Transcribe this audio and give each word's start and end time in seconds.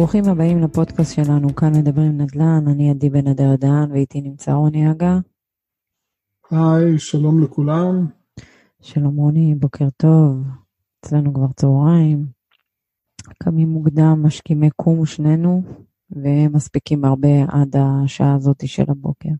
ברוכים 0.00 0.24
הבאים 0.24 0.62
לפודקאסט 0.62 1.14
שלנו, 1.14 1.54
כאן 1.54 1.72
מדברים 1.78 2.20
נדל"ן, 2.20 2.64
אני 2.68 2.90
עדי 2.90 3.10
בן 3.10 3.26
אדר 3.26 3.56
דהן 3.56 3.92
ואיתי 3.92 4.20
נמצא 4.20 4.52
רוני 4.52 4.90
אגה. 4.90 5.18
היי, 6.50 6.98
שלום 6.98 7.42
לכולם. 7.42 8.06
שלום 8.80 9.16
רוני, 9.16 9.54
בוקר 9.54 9.88
טוב, 9.96 10.44
אצלנו 11.00 11.34
כבר 11.34 11.46
צהריים. 11.56 12.26
קמים 13.42 13.68
מוקדם, 13.68 14.22
משכימי 14.22 14.70
קום 14.76 15.06
שנינו, 15.06 15.62
ומספיקים 16.10 17.04
הרבה 17.04 17.44
עד 17.48 17.76
השעה 17.78 18.34
הזאת 18.34 18.68
של 18.68 18.84
הבוקר. 18.88 19.32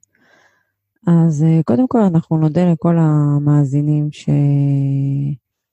אז 1.06 1.42
אה, 1.42 1.60
קודם 1.64 1.88
כל 1.88 2.00
אנחנו 2.02 2.38
נודה 2.38 2.72
לכל 2.72 2.96
המאזינים 2.98 4.08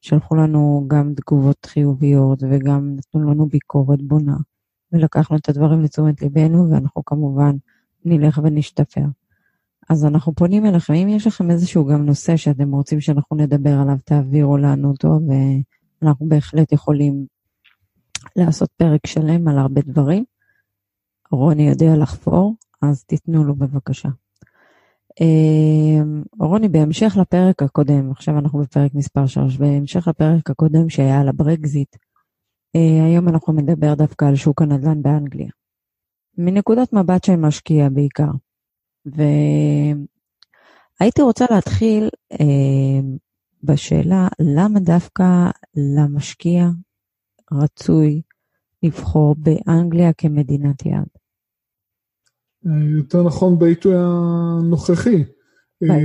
ששלחו 0.04 0.36
לנו 0.36 0.86
גם 0.88 1.14
תגובות 1.16 1.66
חיוביות 1.66 2.44
וגם 2.44 2.96
נתנו 2.96 3.32
לנו 3.32 3.46
ביקורת 3.46 4.02
בונה, 4.02 4.38
ולקחנו 4.92 5.38
את 5.38 5.50
הדברים 5.50 5.82
לתשומת 5.82 6.22
ליבנו, 6.22 6.72
ואנחנו 6.72 7.06
כמובן 7.06 7.56
נלך 8.06 8.40
ונשתפר. 8.44 9.06
אז 9.90 10.06
אנחנו 10.06 10.34
פונים 10.36 10.66
אליכם, 10.66 10.94
אם 10.94 11.08
יש 11.08 11.28
לכם 11.28 11.52
איזשהו 11.52 11.86
גם 11.86 12.06
נושא 12.06 12.38
שאתם 12.38 12.72
רוצים 12.72 13.02
שאנחנו 13.02 13.38
נדבר 13.38 13.80
עליו, 13.80 13.98
תעבירו 14.06 14.58
לנו 14.58 14.92
אותו, 14.92 15.20
ואנחנו 16.02 16.30
בהחלט 16.30 16.72
יכולים 16.72 17.26
לעשות 18.36 18.70
פרק 18.78 19.08
שלם 19.08 19.48
על 19.48 19.58
הרבה 19.58 19.82
דברים. 19.82 20.24
רוני 21.32 21.70
יודע 21.70 21.96
לחפור, 21.96 22.56
אז 22.82 23.04
תיתנו 23.04 23.44
לו 23.44 23.56
בבקשה. 23.56 24.10
אמ, 25.22 26.24
רוני, 26.40 26.70
בהמשך 26.70 27.18
לפרק 27.22 27.64
הקודם, 27.64 28.12
עכשיו 28.12 28.38
אנחנו 28.38 28.60
בפרק 28.60 28.94
מספר 28.94 29.28
3, 29.28 29.58
בהמשך 29.58 30.08
לפרק 30.08 30.50
הקודם 30.50 30.90
שהיה 30.90 31.22
על 31.22 31.30
הברקזיט, 31.30 31.96
אה, 31.96 32.00
היום 32.74 33.30
אנחנו 33.30 33.54
נדבר 33.54 33.94
דווקא 33.94 34.26
על 34.26 34.36
שוק 34.36 34.62
הנדל"ן 34.62 35.02
באנגליה. 35.02 35.50
מנקודת 36.38 36.94
מבט 36.94 37.24
של 37.24 37.36
משקיע 37.36 37.90
בעיקר. 37.90 38.32
והייתי 39.06 40.02
רוצה 41.22 41.46
להתחיל 41.52 42.10
אה, 42.32 43.00
בשאלה 43.64 44.28
למה 44.40 44.80
דווקא 44.80 45.50
למשקיע 45.76 46.68
רצוי 47.52 48.22
לבחור 48.84 49.36
באנגליה 49.38 50.14
כמדינת 50.14 50.86
יעד. 50.86 51.08
יותר 52.98 53.24
נכון 53.24 53.60
בעיתוי 53.60 53.96
הנוכחי. 53.98 55.24
אה, 55.84 55.96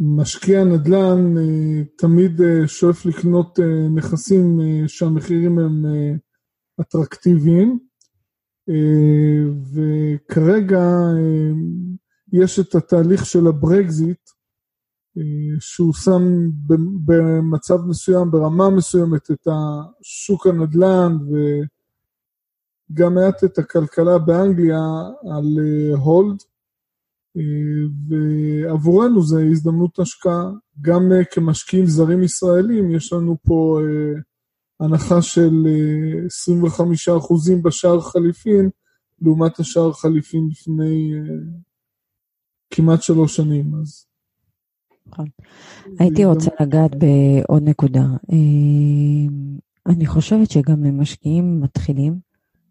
משקיע 0.00 0.64
נדל"ן 0.64 1.38
אה, 1.38 1.84
תמיד 1.98 2.40
אה, 2.40 2.68
שואף 2.68 3.06
לקנות 3.06 3.58
נכסים 3.94 4.58
שהמחירים 4.86 5.58
הם 5.58 5.84
אטרקטיביים, 6.80 7.78
וכרגע 9.72 10.82
יש 12.32 12.58
את 12.58 12.74
התהליך 12.74 13.26
של 13.26 13.46
הברקזיט, 13.46 14.30
שהוא 15.60 15.94
שם 15.94 16.22
במצב 17.04 17.76
מסוים, 17.86 18.30
ברמה 18.30 18.70
מסוימת, 18.70 19.30
את 19.30 19.46
השוק 19.46 20.46
הנדל"ן 20.46 21.16
וגם 22.90 23.14
מעט 23.14 23.44
את 23.44 23.58
הכלכלה 23.58 24.18
באנגליה 24.18 24.80
על 25.36 25.58
הולד, 25.96 26.36
אה, 26.40 26.44
אה, 26.44 26.55
ועבורנו 28.08 29.22
זו 29.22 29.38
הזדמנות 29.38 29.98
השקעה. 29.98 30.50
גם 30.80 31.12
אה, 31.12 31.24
כמשקיעים 31.24 31.86
זרים 31.86 32.22
ישראלים, 32.22 32.90
יש 32.90 33.12
לנו 33.12 33.36
פה 33.42 33.80
הנחה 34.80 35.22
של 35.22 35.66
25% 37.58 37.62
בשער 37.62 38.00
חליפין, 38.00 38.70
לעומת 39.20 39.58
השער 39.58 39.92
חליפין 39.92 40.48
לפני 40.50 41.12
כמעט 42.70 43.02
שלוש 43.02 43.36
שנים. 43.36 43.74
אז 43.82 44.06
נכון. 45.06 45.26
הייתי 45.98 46.24
רוצה 46.24 46.50
לגעת 46.60 46.90
בעוד 46.94 47.62
נקודה. 47.62 48.04
אה, 48.32 49.32
אני 49.86 50.06
חושבת 50.06 50.50
שגם 50.50 50.84
למשקיעים 50.84 51.60
מתחילים, 51.60 52.18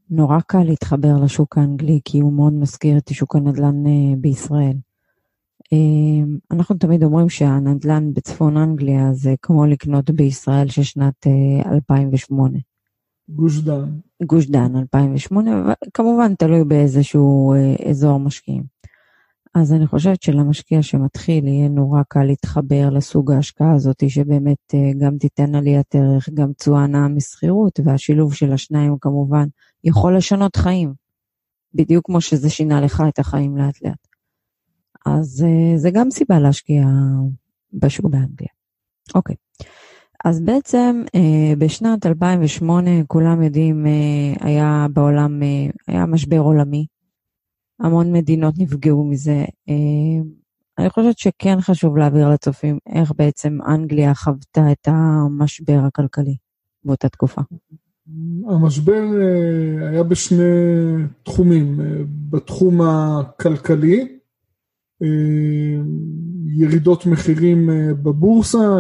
נורא 0.09 0.39
קל 0.47 0.63
להתחבר 0.63 1.16
לשוק 1.23 1.57
האנגלי, 1.57 1.99
כי 2.05 2.19
הוא 2.19 2.33
מאוד 2.33 2.53
מזכיר 2.53 2.97
את 2.97 3.13
שוק 3.13 3.35
הנדל"ן 3.35 3.88
אה, 3.88 4.16
בישראל. 4.17 4.77
אה, 5.73 6.25
אנחנו 6.51 6.75
תמיד 6.75 7.03
אומרים 7.03 7.29
שהנדל"ן 7.29 8.13
בצפון 8.13 8.57
אנגליה 8.57 9.13
זה 9.13 9.35
כמו 9.41 9.65
לקנות 9.65 10.09
בישראל 10.09 10.67
של 10.69 10.83
שנת 10.83 11.27
2008. 11.65 12.57
גוש 13.29 13.59
דן. 13.59 13.99
גוש 14.23 14.49
דן 14.49 14.75
2008, 14.75 15.73
כמובן 15.94 16.35
תלוי 16.35 16.63
באיזשהו 16.63 17.53
אזור 17.89 18.19
משקיעים. 18.19 18.75
אז 19.55 19.73
אני 19.73 19.88
חושבת 19.88 20.21
שלמשקיע 20.21 20.81
שמתחיל 20.81 21.47
יהיה 21.47 21.69
נורא 21.69 22.01
קל 22.07 22.23
להתחבר 22.23 22.89
לסוג 22.89 23.31
ההשקעה 23.31 23.73
הזאת, 23.73 24.09
שבאמת 24.09 24.73
אה, 24.73 24.91
גם 24.97 25.17
תיתן 25.17 25.55
עליית 25.55 25.95
ערך, 25.95 26.29
גם 26.33 26.53
תשואה 26.53 26.88
נאה 26.88 27.07
משכירות, 27.07 27.79
והשילוב 27.83 28.33
של 28.33 28.53
השניים 28.53 28.95
כמובן 29.01 29.47
יכול 29.85 30.18
לשנות 30.18 30.56
חיים, 30.56 30.94
בדיוק 31.73 32.06
כמו 32.06 32.22
שזה 32.22 32.50
שינה 32.50 32.81
לך 32.81 33.03
את 33.09 33.19
החיים 33.19 33.57
לאט 33.57 33.81
לאט. 33.81 34.07
אז 35.06 35.46
אה, 35.47 35.78
זה 35.78 35.91
גם 35.91 36.12
סיבה 36.12 36.40
להשקיע 36.40 36.85
בשוק 37.73 38.06
באנגליה. 38.06 38.50
אוקיי. 39.16 39.35
אז 40.25 40.41
בעצם 40.41 41.03
אה, 41.16 41.56
בשנת 41.57 42.06
2008 42.06 42.91
כולם 43.07 43.44
יודעים, 43.44 43.85
היה 44.40 44.88
בעולם, 44.94 45.41
היה 45.88 46.06
משבר 46.06 46.40
עולמי, 46.40 46.85
המון 47.79 48.12
מדינות 48.12 48.53
נפגעו 48.57 49.03
מזה. 49.03 49.45
אה, 49.69 50.24
אני 50.78 50.90
חושבת 50.90 51.18
שכן 51.18 51.62
חשוב 51.62 51.97
להעביר 51.97 52.29
לצופים 52.29 52.78
איך 52.90 53.12
בעצם 53.16 53.57
אנגליה 53.68 54.16
חוותה 54.16 54.72
את 54.72 54.88
המשבר 54.88 55.79
הכלכלי 55.88 56.38
באותה 56.84 57.09
תקופה. 57.09 57.41
המשבר 58.49 59.03
אה, 59.21 59.89
היה 59.89 60.03
בשני 60.03 60.43
תחומים. 61.23 61.81
אה, 61.81 61.85
בתחום 62.29 62.81
הכלכלי, 62.81 64.17
ירידות 66.57 67.05
מחירים 67.05 67.69
בבורסה, 68.03 68.77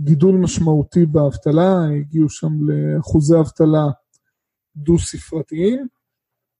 גידול 0.00 0.36
משמעותי 0.36 1.06
באבטלה, 1.06 1.84
הגיעו 2.00 2.28
שם 2.28 2.52
לאחוזי 2.68 3.40
אבטלה 3.40 3.86
דו-ספרתיים. 4.76 5.86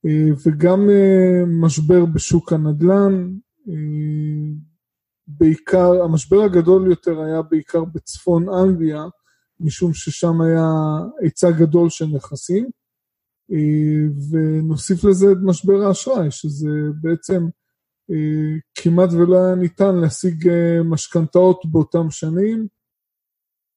אה, 0.07 0.35
וגם 0.47 0.91
אה, 0.91 1.45
משבר 1.47 2.05
בשוק 2.05 2.53
הנדל"ן, 2.53 3.33
אה, 3.69 3.75
בעיקר, 5.27 6.03
המשבר 6.05 6.43
הגדול 6.43 6.91
יותר 6.91 7.21
היה 7.21 7.43
בעיקר 7.43 7.85
בצפון 7.85 8.47
אנגליה, 8.49 9.05
משום 9.61 9.95
ששם 9.95 10.41
היה 10.41 10.69
היצע 11.21 11.51
גדול 11.51 11.91
של 11.91 12.07
נכסים, 12.07 12.71
ונוסיף 14.31 15.05
לזה 15.05 15.27
את 15.33 15.37
משבר 15.43 15.83
האשראי, 15.89 16.31
שזה 16.31 16.69
בעצם 17.01 17.47
כמעט 18.75 19.13
ולא 19.13 19.37
היה 19.37 19.55
ניתן 19.55 19.97
להשיג 19.97 20.49
משכנתאות 20.85 21.63
באותם 21.71 22.11
שנים. 22.11 22.67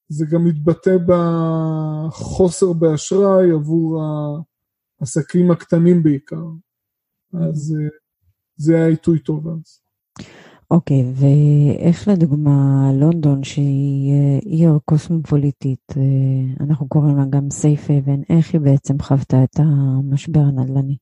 זה 0.09 0.25
גם 0.31 0.45
מתבטא 0.45 0.97
בחוסר 1.07 2.74
באשראי 2.74 3.51
עבור 3.51 4.01
העסקים 5.00 5.51
הקטנים 5.51 6.03
בעיקר. 6.03 6.45
אז 7.33 7.75
אה, 7.79 7.89
זה 8.56 8.75
היה 8.75 8.88
עיתוי 8.88 9.19
טוב 9.19 9.47
אז. 9.47 9.81
אוקיי, 10.71 11.13
ואיך 11.15 12.07
לדוגמה 12.07 12.89
לונדון, 13.00 13.44
שהיא 13.44 14.13
אה, 14.13 14.39
עיר 14.45 14.80
קוסמופוליטית, 14.86 15.94
אה, 15.98 16.65
אנחנו 16.65 16.88
קוראים 16.88 17.18
לה 17.18 17.25
גם 17.30 17.50
סייף 17.50 17.89
אבן, 17.92 18.21
איך 18.30 18.54
היא 18.54 18.62
בעצם 18.62 19.00
חוותה 19.00 19.44
את 19.44 19.60
המשבר 19.60 20.39
הנדל"ני? 20.39 20.98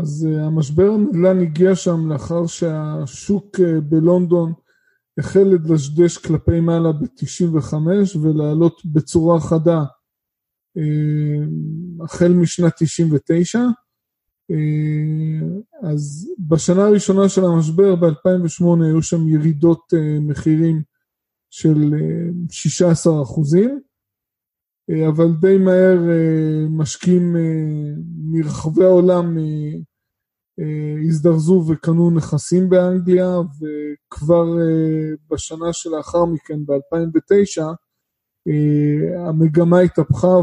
אז 0.00 0.28
המשבר 0.40 0.90
הנדל"ן 0.90 1.38
הגיע 1.42 1.74
שם 1.74 2.12
לאחר 2.12 2.46
שהשוק 2.46 3.60
בלונדון 3.88 4.52
החל 5.18 5.44
לדשדש 5.44 6.18
כלפי 6.18 6.60
מעלה 6.60 6.92
ב-95 6.92 7.74
ולעלות 8.22 8.82
בצורה 8.84 9.40
חדה 9.40 9.82
אה, 10.76 11.44
החל 12.04 12.32
משנת 12.32 12.72
99. 12.78 13.58
אה, 14.50 15.90
אז 15.90 16.30
בשנה 16.48 16.84
הראשונה 16.84 17.28
של 17.28 17.44
המשבר, 17.44 17.94
ב-2008, 17.94 18.84
היו 18.84 19.02
שם 19.02 19.28
ירידות 19.28 19.94
אה, 19.94 20.20
מחירים 20.20 20.82
של 21.50 21.94
16 22.50 23.22
אחוזים, 23.22 23.80
אבל 25.08 25.26
די 25.40 25.58
מהר 25.58 25.98
משקיעים 26.70 27.36
מרחבי 28.16 28.84
העולם 28.84 29.36
הזדרזו 31.08 31.64
וקנו 31.68 32.10
נכסים 32.10 32.68
באנגליה, 32.68 33.36
וכבר 33.38 34.46
בשנה 35.30 35.72
שלאחר 35.72 36.24
מכן, 36.24 36.66
ב-2009, 36.66 37.62
אה, 38.48 39.28
המגמה 39.28 39.80
התהפכה 39.80 40.36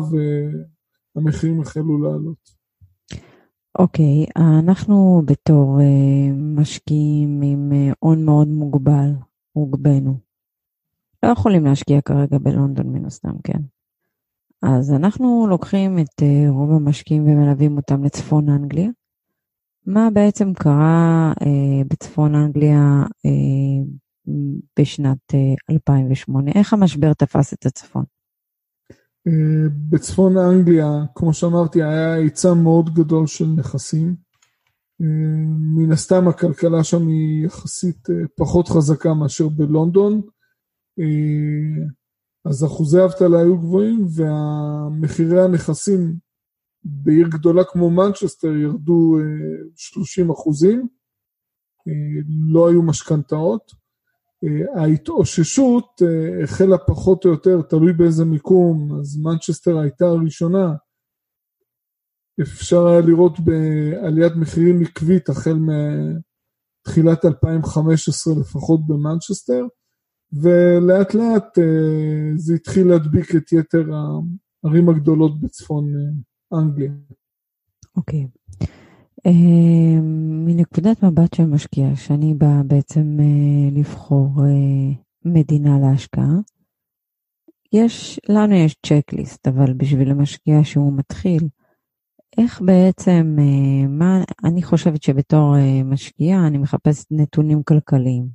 המחירים 1.15 1.61
החלו 1.61 2.01
לעלות. 2.01 2.56
אוקיי, 3.77 4.25
okay, 4.25 4.41
אנחנו 4.59 5.21
בתור 5.25 5.79
uh, 5.79 6.33
משקיעים 6.61 7.41
עם 7.41 7.71
uh, 7.71 7.95
הון 7.99 8.25
מאוד 8.25 8.47
מוגבל, 8.47 9.09
הוגבנו. 9.51 10.17
לא 11.23 11.29
יכולים 11.29 11.65
להשקיע 11.65 12.01
כרגע 12.01 12.37
בלונדון 12.37 12.87
מן 12.87 13.05
הסתם, 13.05 13.33
כן? 13.43 13.59
אז 14.61 14.93
אנחנו 14.93 15.47
לוקחים 15.49 15.99
את 15.99 16.21
uh, 16.21 16.49
רוב 16.49 16.71
המשקיעים 16.71 17.23
ומלווים 17.23 17.77
אותם 17.77 18.03
לצפון 18.03 18.49
אנגליה. 18.49 18.89
מה 19.85 20.09
בעצם 20.13 20.53
קרה 20.53 21.33
uh, 21.39 21.87
בצפון 21.87 22.35
אנגליה 22.35 23.03
uh, 23.05 24.29
בשנת 24.79 25.33
uh, 25.33 25.73
2008? 25.73 26.51
איך 26.55 26.73
המשבר 26.73 27.13
תפס 27.13 27.53
את 27.53 27.65
הצפון? 27.65 28.03
אה, 29.27 29.69
בצפון 29.89 30.37
אנגליה, 30.37 30.87
כמו 31.15 31.33
שאמרתי, 31.33 31.83
היה 31.83 32.13
היצע 32.13 32.53
מאוד 32.53 32.93
גדול 32.93 33.27
של 33.27 33.45
נכסים. 33.45 34.15
אה, 35.01 35.45
מן 35.75 35.91
הסתם 35.91 36.27
הכלכלה 36.27 36.83
שם 36.83 37.07
היא 37.07 37.45
יחסית 37.45 38.09
אה, 38.09 38.15
פחות 38.35 38.67
חזקה 38.67 39.13
מאשר 39.13 39.47
בלונדון, 39.47 40.21
אז 42.45 42.65
אחוזי 42.65 42.99
האבטלה 42.99 43.39
היו 43.39 43.57
גבוהים 43.57 44.05
ומחירי 44.15 45.41
הנכסים 45.41 46.15
בעיר 46.83 47.27
גדולה 47.27 47.63
כמו 47.63 47.89
מנצ'סטר 47.89 48.55
ירדו 48.55 49.17
30 49.75 50.29
אחוזים, 50.29 50.87
לא 52.51 52.69
היו 52.69 52.83
משכנתאות. 52.83 53.71
אה, 54.43 54.81
ההתאוששות 54.81 56.01
אה, 56.01 56.43
החלה 56.43 56.77
פחות 56.77 57.25
או 57.25 57.29
יותר, 57.29 57.61
תלוי 57.61 57.93
באיזה 57.93 58.25
מיקום, 58.25 58.99
אז 58.99 59.17
מנצ'סטר 59.17 59.77
הייתה 59.79 60.05
הראשונה. 60.05 60.73
אפשר 62.41 62.87
היה 62.87 63.01
לראות 63.01 63.39
בעליית 63.39 64.33
מחירים 64.35 64.81
עקבית 64.81 65.29
החל 65.29 65.57
מתחילת 66.87 67.25
2015 67.25 68.33
לפחות 68.41 68.79
במנצ'סטר, 68.87 69.65
ולאט 70.33 71.13
לאט 71.13 71.59
אה, 71.59 72.31
זה 72.35 72.53
התחיל 72.55 72.87
להדביק 72.87 73.35
את 73.35 73.51
יתר 73.51 73.85
הערים 74.63 74.89
הגדולות 74.89 75.41
בצפון 75.41 75.85
אנגליה. 76.53 76.91
אוקיי. 77.95 78.23
Okay. 78.23 78.36
אה, 79.25 80.01
מנקודת 80.45 81.03
מבט 81.03 81.33
של 81.33 81.45
משקיע, 81.45 81.95
שאני 81.95 82.33
באה 82.33 82.63
בעצם 82.63 83.17
אה, 83.19 83.79
לבחור 83.79 84.29
אה, 84.45 84.93
מדינה 85.25 85.79
להשקעה, 85.79 86.33
יש, 87.73 88.19
לנו 88.29 88.55
יש 88.55 88.75
צ'קליסט, 88.85 89.47
אבל 89.47 89.73
בשביל 89.73 90.11
המשקיע 90.11 90.63
שהוא 90.63 90.93
מתחיל, 90.97 91.47
איך 92.37 92.61
בעצם, 92.61 93.37
מה, 93.89 94.23
אני 94.43 94.63
חושבת 94.63 95.03
שבתור 95.03 95.55
משקיע 95.85 96.47
אני 96.47 96.57
מחפשת 96.57 97.05
נתונים 97.11 97.63
כלכליים. 97.63 98.27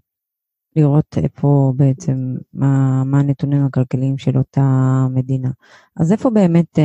לראות 0.76 1.18
איפה 1.22 1.72
בעצם, 1.76 2.34
מה, 2.52 3.04
מה 3.04 3.18
הנתונים 3.20 3.64
הכלכליים 3.64 4.18
של 4.18 4.38
אותה 4.38 5.06
מדינה. 5.10 5.50
אז 5.96 6.12
איפה 6.12 6.30
באמת 6.30 6.78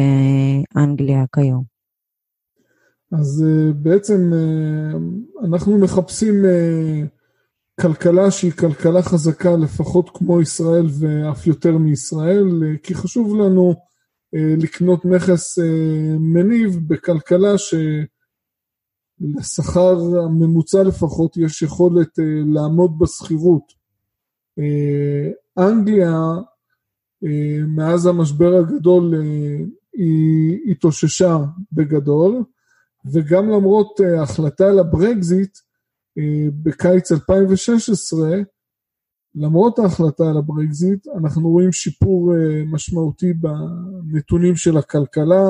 אנגליה 0.77 1.25
כיום? 1.35 1.76
אז 3.11 3.45
uh, 3.47 3.73
בעצם 3.73 4.31
uh, 4.33 5.45
אנחנו 5.45 5.77
מחפשים 5.77 6.35
uh, 6.45 6.47
כלכלה 7.81 8.31
שהיא 8.31 8.51
כלכלה 8.51 9.01
חזקה 9.01 9.55
לפחות 9.55 10.09
כמו 10.13 10.41
ישראל 10.41 10.85
ואף 10.99 11.47
יותר 11.47 11.77
מישראל, 11.77 12.47
כי 12.83 12.95
חשוב 12.95 13.35
לנו 13.35 13.73
לקנות 14.33 15.05
נכס 15.05 15.59
מניב 16.19 16.79
בכלכלה 16.87 17.53
שלשכר 19.17 19.97
הממוצע 20.25 20.83
לפחות 20.83 21.37
יש 21.37 21.61
יכולת 21.61 22.09
לעמוד 22.45 22.99
בשכירות. 22.99 23.73
אנגליה 25.59 26.19
מאז 27.67 28.05
המשבר 28.05 28.53
הגדול 28.55 29.13
היא 29.93 30.59
התאוששה 30.71 31.37
בגדול, 31.71 32.43
וגם 33.13 33.49
למרות 33.49 34.01
אה, 34.01 34.19
ההחלטה 34.19 34.65
על 34.67 34.79
הברקזיט 34.79 35.57
אה, 36.17 36.49
בקיץ 36.63 37.11
2016, 37.11 38.29
למרות 39.35 39.79
ההחלטה 39.79 40.29
על 40.29 40.37
הברקזיט, 40.37 41.07
אנחנו 41.07 41.49
רואים 41.49 41.71
שיפור 41.71 42.33
אה, 42.35 42.63
משמעותי 42.65 43.33
בנתונים 43.33 44.55
של 44.55 44.77
הכלכלה, 44.77 45.45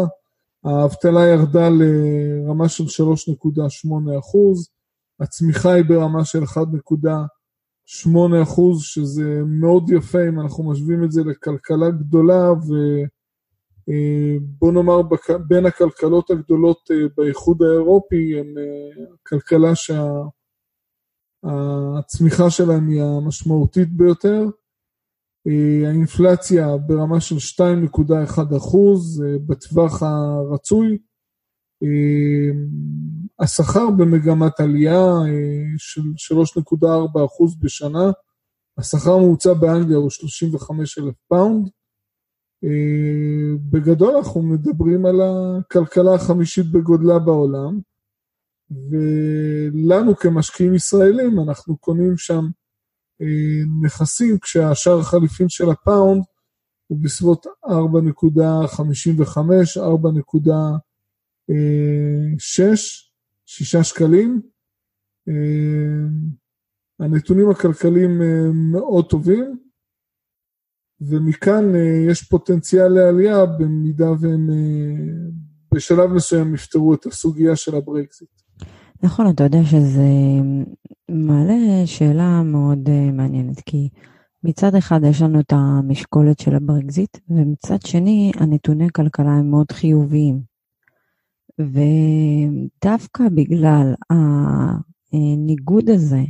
האבטלה 0.63 1.25
ירדה 1.25 1.69
לרמה 1.69 2.69
של 2.69 2.83
3.8 2.83 4.19
אחוז, 4.19 4.69
הצמיחה 5.19 5.71
היא 5.71 5.85
ברמה 5.85 6.25
של 6.25 6.43
1.8 6.43 8.09
אחוז, 8.43 8.81
שזה 8.81 9.41
מאוד 9.45 9.89
יפה 9.89 10.27
אם 10.29 10.39
אנחנו 10.39 10.71
משווים 10.71 11.03
את 11.03 11.11
זה 11.11 11.23
לכלכלה 11.23 11.89
גדולה 11.89 12.51
ו... 12.51 12.73
אה, 13.89 14.37
בוא 14.39 14.71
נאמר 14.71 15.01
בין 15.47 15.65
הכלכלות 15.65 16.29
הגדולות 16.29 16.91
אה, 16.91 16.95
באיחוד 17.17 17.63
האירופי 17.63 18.39
הן 18.39 18.57
אה, 18.57 18.63
כלכלה 19.27 19.71
שהצמיחה 21.45 22.49
שלהם 22.49 22.87
היא 22.87 23.01
המשמעותית 23.01 23.97
ביותר. 23.97 24.45
האינפלציה 25.85 26.77
ברמה 26.77 27.21
של 27.21 27.35
2.1 27.35 28.57
אחוז 28.57 29.23
בטווח 29.47 30.03
הרצוי. 30.03 30.97
השכר 33.39 33.89
במגמת 33.97 34.59
עלייה 34.59 35.05
של 35.77 36.01
3.4 36.35 37.25
אחוז 37.25 37.59
בשנה. 37.59 38.11
השכר 38.77 39.13
הממוצע 39.13 39.53
באנגליה 39.53 39.97
הוא 39.97 40.09
35 40.09 40.99
אלף 40.99 41.15
פאונד. 41.27 41.69
אה, 42.63 43.55
בגדול 43.69 44.15
אנחנו 44.15 44.41
מדברים 44.41 45.05
על 45.05 45.15
הכלכלה 45.21 46.13
החמישית 46.13 46.71
בגודלה 46.71 47.19
בעולם, 47.19 47.79
ולנו 48.71 50.15
כמשקיעים 50.15 50.75
ישראלים 50.75 51.39
אנחנו 51.39 51.77
קונים 51.77 52.17
שם 52.17 52.45
אה, 53.21 53.63
נכסים 53.81 54.39
כשהשער 54.39 54.99
החליפין 54.99 55.49
של 55.49 55.69
הפאונד 55.69 56.23
הוא 56.87 56.99
בסביבות 57.01 57.45
4.55, 57.65 57.71
4.6, 59.77 60.79
6 63.45 63.75
שקלים. 63.75 64.41
אה, 65.29 65.33
הנתונים 66.99 67.49
הכלכליים 67.49 68.21
מאוד 68.71 69.09
טובים, 69.09 69.66
ומכאן 71.01 71.75
אה, 71.75 72.11
יש 72.11 72.23
פוטנציאל 72.23 72.87
לעלייה 72.87 73.45
במידה 73.45 74.11
והם 74.19 74.49
אה, 74.49 75.29
בשלב 75.73 76.13
מסוים 76.13 76.55
יפתרו 76.55 76.93
את 76.93 77.05
הסוגיה 77.05 77.55
של 77.55 77.75
הברקזיט. 77.75 78.29
נכון, 79.03 79.29
אתה 79.29 79.43
יודע 79.43 79.63
שזה 79.63 80.07
מעלה 81.09 81.85
שאלה 81.85 82.43
מאוד 82.43 82.89
אה, 82.89 83.11
מעניינת, 83.11 83.59
כי 83.59 83.89
מצד 84.43 84.75
אחד 84.75 84.99
יש 85.03 85.21
לנו 85.21 85.39
את 85.39 85.53
המשקולת 85.53 86.39
של 86.39 86.55
הברקזיט, 86.55 87.17
ומצד 87.29 87.81
שני 87.81 88.31
הנתוני 88.35 88.87
כלכלה 88.93 89.31
הם 89.31 89.49
מאוד 89.49 89.71
חיוביים. 89.71 90.41
ודווקא 91.59 93.23
בגלל 93.35 93.93
הניגוד 95.13 95.89
הזה 95.89 96.21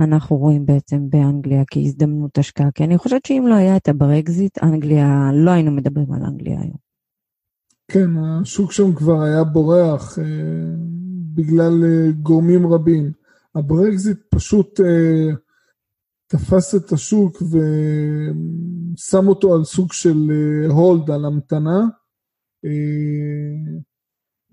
אנחנו 0.00 0.36
רואים 0.36 0.66
בעצם 0.66 1.10
באנגליה 1.10 1.62
כהזדמנות 1.70 2.38
השקעה, 2.38 2.70
כי 2.74 2.84
אני 2.84 2.98
חושבת 2.98 3.26
שאם 3.26 3.44
לא 3.48 3.54
היה 3.54 3.76
את 3.76 3.88
הברקזיט, 3.88 4.58
אנגליה, 4.62 5.30
לא 5.34 5.50
היינו 5.50 5.70
מדברים 5.70 6.12
על 6.12 6.22
אנגליה 6.22 6.60
היום. 6.60 6.88
כן, 7.90 8.10
השוק 8.18 8.72
שם 8.72 8.94
כבר 8.94 9.22
היה 9.22 9.44
בורח 9.44 10.18
אה, 10.18 10.24
בגלל 11.34 11.84
אה, 11.84 12.10
גורמים 12.22 12.72
רבים. 12.72 13.12
הברקזיט 13.54 14.18
פשוט 14.30 14.80
אה, 14.80 15.34
תפס 16.26 16.74
את 16.74 16.92
השוק 16.92 17.42
ושם 17.42 19.28
אותו 19.28 19.54
על 19.54 19.64
סוג 19.64 19.92
של 19.92 20.30
אה, 20.30 20.68
hold, 20.68 21.10
על 21.10 21.24
המתנה. 21.24 21.86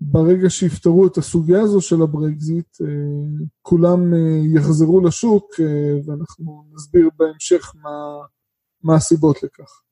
ברגע 0.00 0.50
שיפתרו 0.50 1.06
את 1.06 1.16
הסוגיה 1.16 1.60
הזו 1.60 1.80
של 1.80 2.02
הברקזיט, 2.02 2.80
אה, 2.80 3.46
כולם 3.62 4.14
אה, 4.14 4.18
יחזרו 4.54 5.00
לשוק 5.00 5.44
אה, 5.60 5.98
ואנחנו 6.06 6.64
נסביר 6.74 7.10
בהמשך 7.16 7.72
מה, 7.82 8.26
מה 8.82 8.94
הסיבות 8.94 9.42
לכך. 9.42 9.82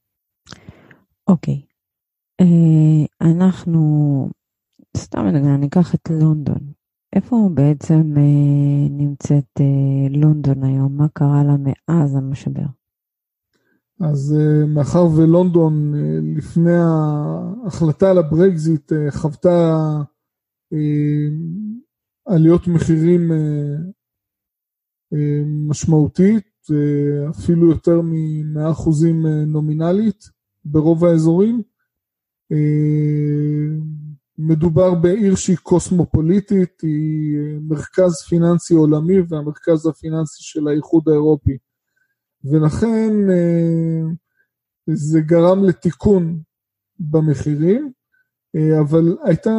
אוקיי, 1.29 1.63
okay. 2.43 2.45
אנחנו, 3.21 3.81
סתם 4.97 5.27
אני 5.27 5.67
אקח 5.67 5.95
את 5.95 6.11
לונדון. 6.11 6.73
איפה 7.17 7.49
בעצם 7.55 8.15
נמצאת 8.91 9.61
לונדון 10.11 10.65
היום? 10.65 10.97
מה 10.97 11.09
קרה 11.09 11.43
לה 11.45 11.57
מאז 11.59 12.17
המשבר? 12.17 12.67
אז 14.01 14.35
מאחר 14.69 15.07
ולונדון 15.17 15.95
לפני 16.37 16.77
ההחלטה 16.77 18.11
על 18.11 18.19
הברקזיט 18.19 18.93
חוותה 19.11 19.77
עליות 22.27 22.69
מחירים 22.69 23.31
משמעותית, 25.69 26.45
אפילו 27.31 27.71
יותר 27.71 28.01
מ-100% 28.01 28.91
נומינלית 29.47 30.25
ברוב 30.65 31.05
האזורים. 31.05 31.63
מדובר 34.39 34.95
בעיר 34.95 35.35
שהיא 35.35 35.57
קוסמופוליטית, 35.57 36.81
היא 36.83 37.39
מרכז 37.61 38.13
פיננסי 38.29 38.75
עולמי 38.75 39.15
והמרכז 39.29 39.87
הפיננסי 39.87 40.43
של 40.43 40.69
האיחוד 40.69 41.09
האירופי. 41.09 41.59
ולכן 42.51 43.13
זה 44.87 45.21
גרם 45.21 45.65
לתיקון 45.65 46.41
במחירים, 46.99 47.93
אבל 48.81 49.17
הייתה 49.25 49.51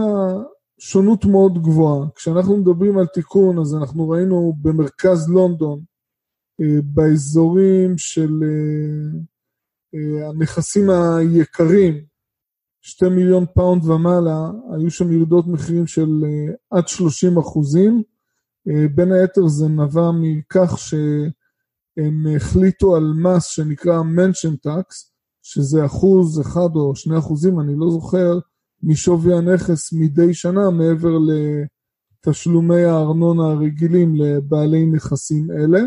שונות 0.79 1.25
מאוד 1.25 1.63
גבוהה. 1.63 2.07
כשאנחנו 2.15 2.57
מדברים 2.57 2.97
על 2.97 3.05
תיקון, 3.05 3.59
אז 3.59 3.75
אנחנו 3.75 4.09
ראינו 4.09 4.53
במרכז 4.61 5.29
לונדון, 5.29 5.81
באזורים 6.83 7.97
של 7.97 8.43
הנכסים 10.29 10.89
היקרים, 10.89 12.05
שתי 12.81 13.09
מיליון 13.09 13.45
פאונד 13.55 13.85
ומעלה, 13.85 14.51
היו 14.75 14.91
שם 14.91 15.11
ירידות 15.11 15.47
מחירים 15.47 15.87
של 15.87 16.09
עד 16.71 16.87
30 16.87 17.37
אחוזים. 17.37 18.03
בין 18.95 19.11
היתר 19.11 19.47
זה 19.47 19.67
נבע 19.67 20.11
מכך 20.21 20.77
שהם 21.95 22.35
החליטו 22.35 22.95
על 22.95 23.13
מס 23.23 23.45
שנקרא 23.45 24.01
mention 24.01 24.67
tax, 24.67 25.11
שזה 25.43 25.85
אחוז 25.85 26.41
אחד 26.41 26.69
או 26.75 26.95
שני 26.95 27.17
אחוזים, 27.17 27.59
אני 27.59 27.73
לא 27.77 27.89
זוכר, 27.91 28.39
משווי 28.83 29.37
הנכס 29.37 29.93
מדי 29.93 30.33
שנה 30.33 30.69
מעבר 30.69 31.17
לתשלומי 31.17 32.83
הארנונה 32.83 33.43
הרגילים 33.43 34.15
לבעלי 34.15 34.85
נכסים 34.85 35.51
אלה. 35.51 35.81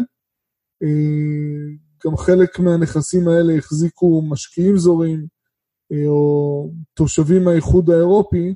גם 2.07 2.17
חלק 2.17 2.59
מהנכסים 2.59 3.29
האלה 3.29 3.57
החזיקו 3.57 4.23
משקיעים 4.23 4.77
זורים 4.77 5.27
או 6.07 6.71
תושבים 6.95 7.45
מהאיחוד 7.45 7.91
האירופי, 7.91 8.55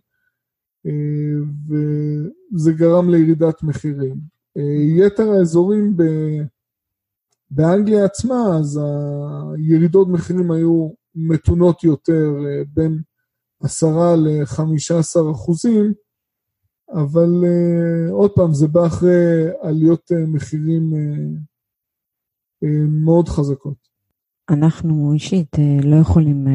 וזה 1.68 2.72
גרם 2.72 3.10
לירידת 3.10 3.62
מחירים. 3.62 4.16
יתר 4.96 5.30
האזורים 5.30 5.96
באנגליה 7.54 8.04
עצמה, 8.04 8.56
אז 8.58 8.80
הירידות 9.56 10.08
מחירים 10.08 10.50
היו 10.50 10.88
מתונות 11.14 11.84
יותר, 11.84 12.30
בין 12.74 13.02
עשרה 13.62 14.16
לחמישה 14.16 14.98
עשר 14.98 15.30
אחוזים, 15.32 15.92
אבל 16.92 17.44
עוד 18.10 18.30
פעם, 18.34 18.54
זה 18.54 18.68
בא 18.68 18.86
אחרי 18.86 19.44
עליות 19.60 20.10
מחירים 20.28 20.92
מאוד 23.04 23.28
חזקות. 23.28 23.88
אנחנו 24.50 25.12
אישית 25.12 25.56
לא 25.84 25.96
יכולים 25.96 26.46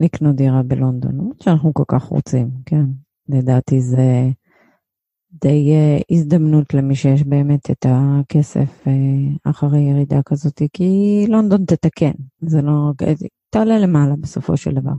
לקנות 0.00 0.36
דירה 0.36 0.62
בלונדון, 0.62 1.14
למרות 1.14 1.40
שאנחנו 1.40 1.74
כל 1.74 1.84
כך 1.88 2.04
רוצים, 2.04 2.50
כן. 2.66 2.84
לדעתי 3.28 3.80
זה 3.80 4.30
די 5.40 5.72
הזדמנות 6.10 6.74
למי 6.74 6.94
שיש 6.94 7.24
באמת 7.24 7.70
את 7.70 7.86
הכסף 7.88 8.84
אחרי 9.44 9.80
ירידה 9.80 10.22
כזאת, 10.22 10.62
כי 10.72 11.24
לונדון 11.28 11.64
תתקן, 11.64 12.12
זה 12.40 12.62
לא, 12.62 12.92
תעלה 13.50 13.78
למעלה 13.78 14.14
בסופו 14.16 14.56
של 14.56 14.74
דבר. 14.74 14.92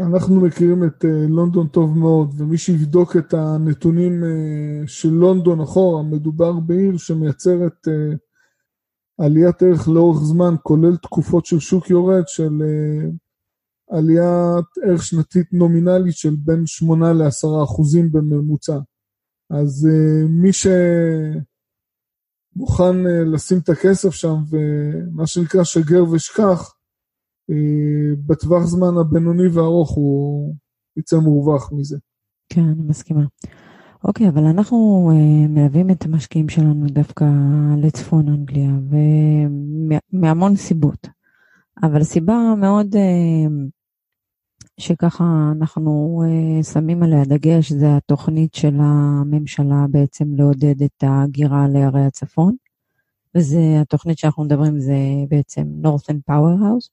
אנחנו 0.00 0.40
מכירים 0.40 0.84
את 0.84 1.04
לונדון 1.28 1.66
טוב 1.66 1.98
מאוד, 1.98 2.34
ומי 2.38 2.58
שיבדוק 2.58 3.16
את 3.16 3.34
הנתונים 3.34 4.22
של 4.86 5.10
לונדון 5.10 5.60
אחורה, 5.60 6.02
מדובר 6.02 6.52
בעיר 6.52 6.96
שמייצרת 6.96 7.88
עליית 9.18 9.62
ערך 9.62 9.88
לאורך 9.88 10.22
זמן, 10.22 10.54
כולל 10.62 10.96
תקופות 10.96 11.46
של 11.46 11.58
שוק 11.58 11.90
יורד, 11.90 12.22
של 12.26 12.62
עליית 13.90 14.66
ערך 14.86 15.02
שנתית 15.02 15.52
נומינלית 15.52 16.16
של 16.16 16.36
בין 16.38 16.66
8 16.66 17.12
ל-10 17.12 17.64
אחוזים 17.64 18.12
בממוצע. 18.12 18.78
אז 19.60 19.88
מי 20.28 20.50
שמוכן 22.52 22.96
לשים 23.32 23.58
את 23.58 23.68
הכסף 23.68 24.10
שם, 24.10 24.34
ומה 24.50 25.26
שנקרא 25.26 25.64
שגר 25.64 26.10
ושכח, 26.10 26.74
בטווח 28.26 28.64
זמן 28.64 28.98
הבינוני 29.00 29.48
והארוך 29.48 29.90
הוא 29.90 30.54
יצא 30.96 31.16
מורווח 31.16 31.72
מזה. 31.72 31.98
כן, 32.48 32.60
אני 32.60 32.82
מסכימה. 32.82 33.24
אוקיי, 34.04 34.28
אבל 34.28 34.44
אנחנו 34.44 35.10
uh, 35.12 35.48
מלווים 35.48 35.90
את 35.90 36.04
המשקיעים 36.04 36.48
שלנו 36.48 36.86
דווקא 36.86 37.24
לצפון 37.76 38.28
אנגליה, 38.28 38.70
ומהמון 40.12 40.56
סיבות. 40.56 41.08
אבל 41.82 42.02
סיבה 42.02 42.54
מאוד 42.58 42.94
uh, 42.94 42.98
שככה 44.80 45.52
אנחנו 45.58 46.22
uh, 46.24 46.64
שמים 46.64 47.02
עליה 47.02 47.24
דגש, 47.24 47.72
זה 47.72 47.96
התוכנית 47.96 48.54
של 48.54 48.74
הממשלה 48.80 49.86
בעצם 49.90 50.24
לעודד 50.36 50.82
את 50.82 51.02
ההגירה 51.02 51.68
לערי 51.68 52.04
הצפון, 52.04 52.56
וזה 53.34 53.58
התוכנית 53.80 54.18
שאנחנו 54.18 54.44
מדברים, 54.44 54.80
זה 54.80 54.94
בעצם 55.28 55.62
Northern 55.82 56.30
Powerhouse, 56.30 56.88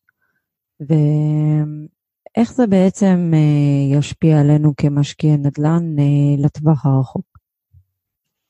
ואיך 0.80 2.54
זה 2.54 2.68
בעצם 2.68 3.32
uh, 3.34 3.98
ישפיע 3.98 4.40
עלינו 4.40 4.74
כמשקיעי 4.78 5.38
נדל"ן 5.38 5.96
uh, 5.98 6.46
לטווח 6.46 6.86
הרחוק? 6.86 7.26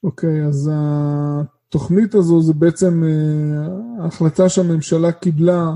אוקיי, 0.04 0.44
okay, 0.44 0.48
אז 0.48 0.72
התוכנית 0.74 2.16
הזו 2.16 2.42
זה 2.42 2.54
בעצם 2.54 3.04
uh, 3.04 4.04
החלטה 4.06 4.50
שהממשלה 4.50 5.12
קיבלה 5.12 5.76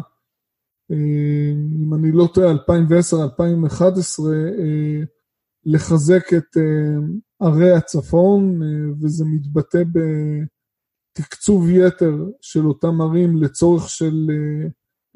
אם 0.92 1.94
אני 1.94 2.12
לא 2.12 2.30
טועה, 2.34 2.54
2010-2011, 2.54 2.56
לחזק 5.66 6.34
את 6.34 6.58
ערי 7.40 7.72
הצפון, 7.72 8.62
וזה 9.02 9.26
מתבטא 9.26 9.84
בתקצוב 11.14 11.70
יתר 11.70 12.30
של 12.42 12.68
אותם 12.68 13.02
ערים 13.02 13.38
לצורך 13.38 13.90
של 13.90 14.32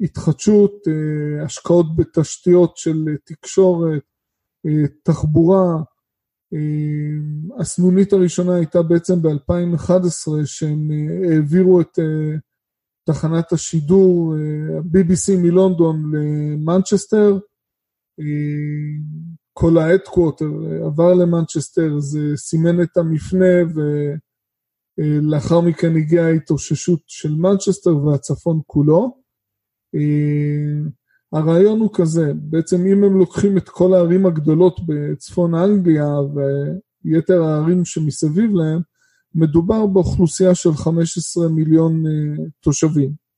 התחדשות, 0.00 0.72
השקעות 1.44 1.96
בתשתיות 1.96 2.76
של 2.76 3.04
תקשורת, 3.24 4.02
תחבורה. 5.02 5.82
הסנונית 7.58 8.12
הראשונה 8.12 8.54
הייתה 8.54 8.82
בעצם 8.82 9.22
ב-2011, 9.22 10.28
שהם 10.44 10.90
העבירו 11.30 11.80
את 11.80 11.98
תחנת 13.08 13.52
השידור, 13.52 14.34
ה-BBC 14.34 15.36
מלונדון 15.38 16.12
למנצ'סטר, 16.14 17.38
כל 19.52 19.78
ה 19.78 19.84
headquarter 19.84 20.50
עבר 20.86 21.14
למנצ'סטר, 21.14 21.98
זה 21.98 22.36
סימן 22.36 22.82
את 22.82 22.96
המפנה 22.96 23.54
ולאחר 24.98 25.60
מכן 25.60 25.96
הגיעה 25.96 26.26
ההתאוששות 26.26 27.00
של 27.06 27.34
מנצ'סטר 27.34 27.96
והצפון 27.96 28.60
כולו. 28.66 29.16
הרעיון 31.32 31.80
הוא 31.80 31.90
כזה, 31.94 32.32
בעצם 32.34 32.86
אם 32.86 33.04
הם 33.04 33.18
לוקחים 33.18 33.58
את 33.58 33.68
כל 33.68 33.94
הערים 33.94 34.26
הגדולות 34.26 34.80
בצפון 34.86 35.54
אנגליה 35.54 36.08
ויתר 37.04 37.42
הערים 37.42 37.84
שמסביב 37.84 38.50
להם, 38.54 38.80
מדובר 39.34 39.86
באוכלוסייה 39.86 40.54
של 40.54 40.72
15 40.72 41.48
מיליון 41.48 42.04
תושבים. 42.60 43.28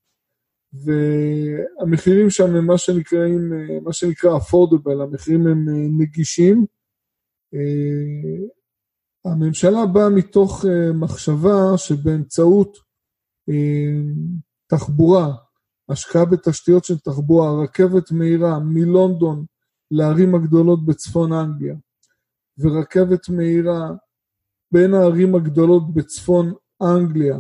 והמחירים 0.73 2.31
שם 2.31 2.57
הם 2.57 2.67
מה 2.67 2.79
שנקראים, 2.79 3.53
מה 3.83 3.93
שנקרא 3.93 4.39
affordable, 4.39 5.03
המחירים 5.03 5.47
הם 5.47 5.67
נגישים. 5.99 6.67
הממשלה 9.25 9.87
באה 9.87 10.11
מתוך 10.11 10.65
מחשבה 10.95 11.77
שבאמצעות 11.77 12.79
תחבורה, 14.67 15.35
השקעה 15.89 16.25
בתשתיות 16.25 16.85
של 16.85 16.99
תחבורה, 16.99 17.63
רכבת 17.63 18.13
מהירה 18.13 18.59
מלונדון 18.59 19.45
לערים 19.91 20.35
הגדולות 20.35 20.87
בצפון 20.87 21.33
אנגליה, 21.33 21.75
ורכבת 22.59 23.29
מהירה 23.29 23.91
בין 24.73 24.95
הערים 24.95 25.35
הגדולות 25.35 25.95
בצפון 25.95 26.53
אנגליה, 26.83 27.39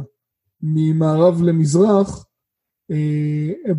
ממערב 0.63 1.43
למזרח, 1.43 2.27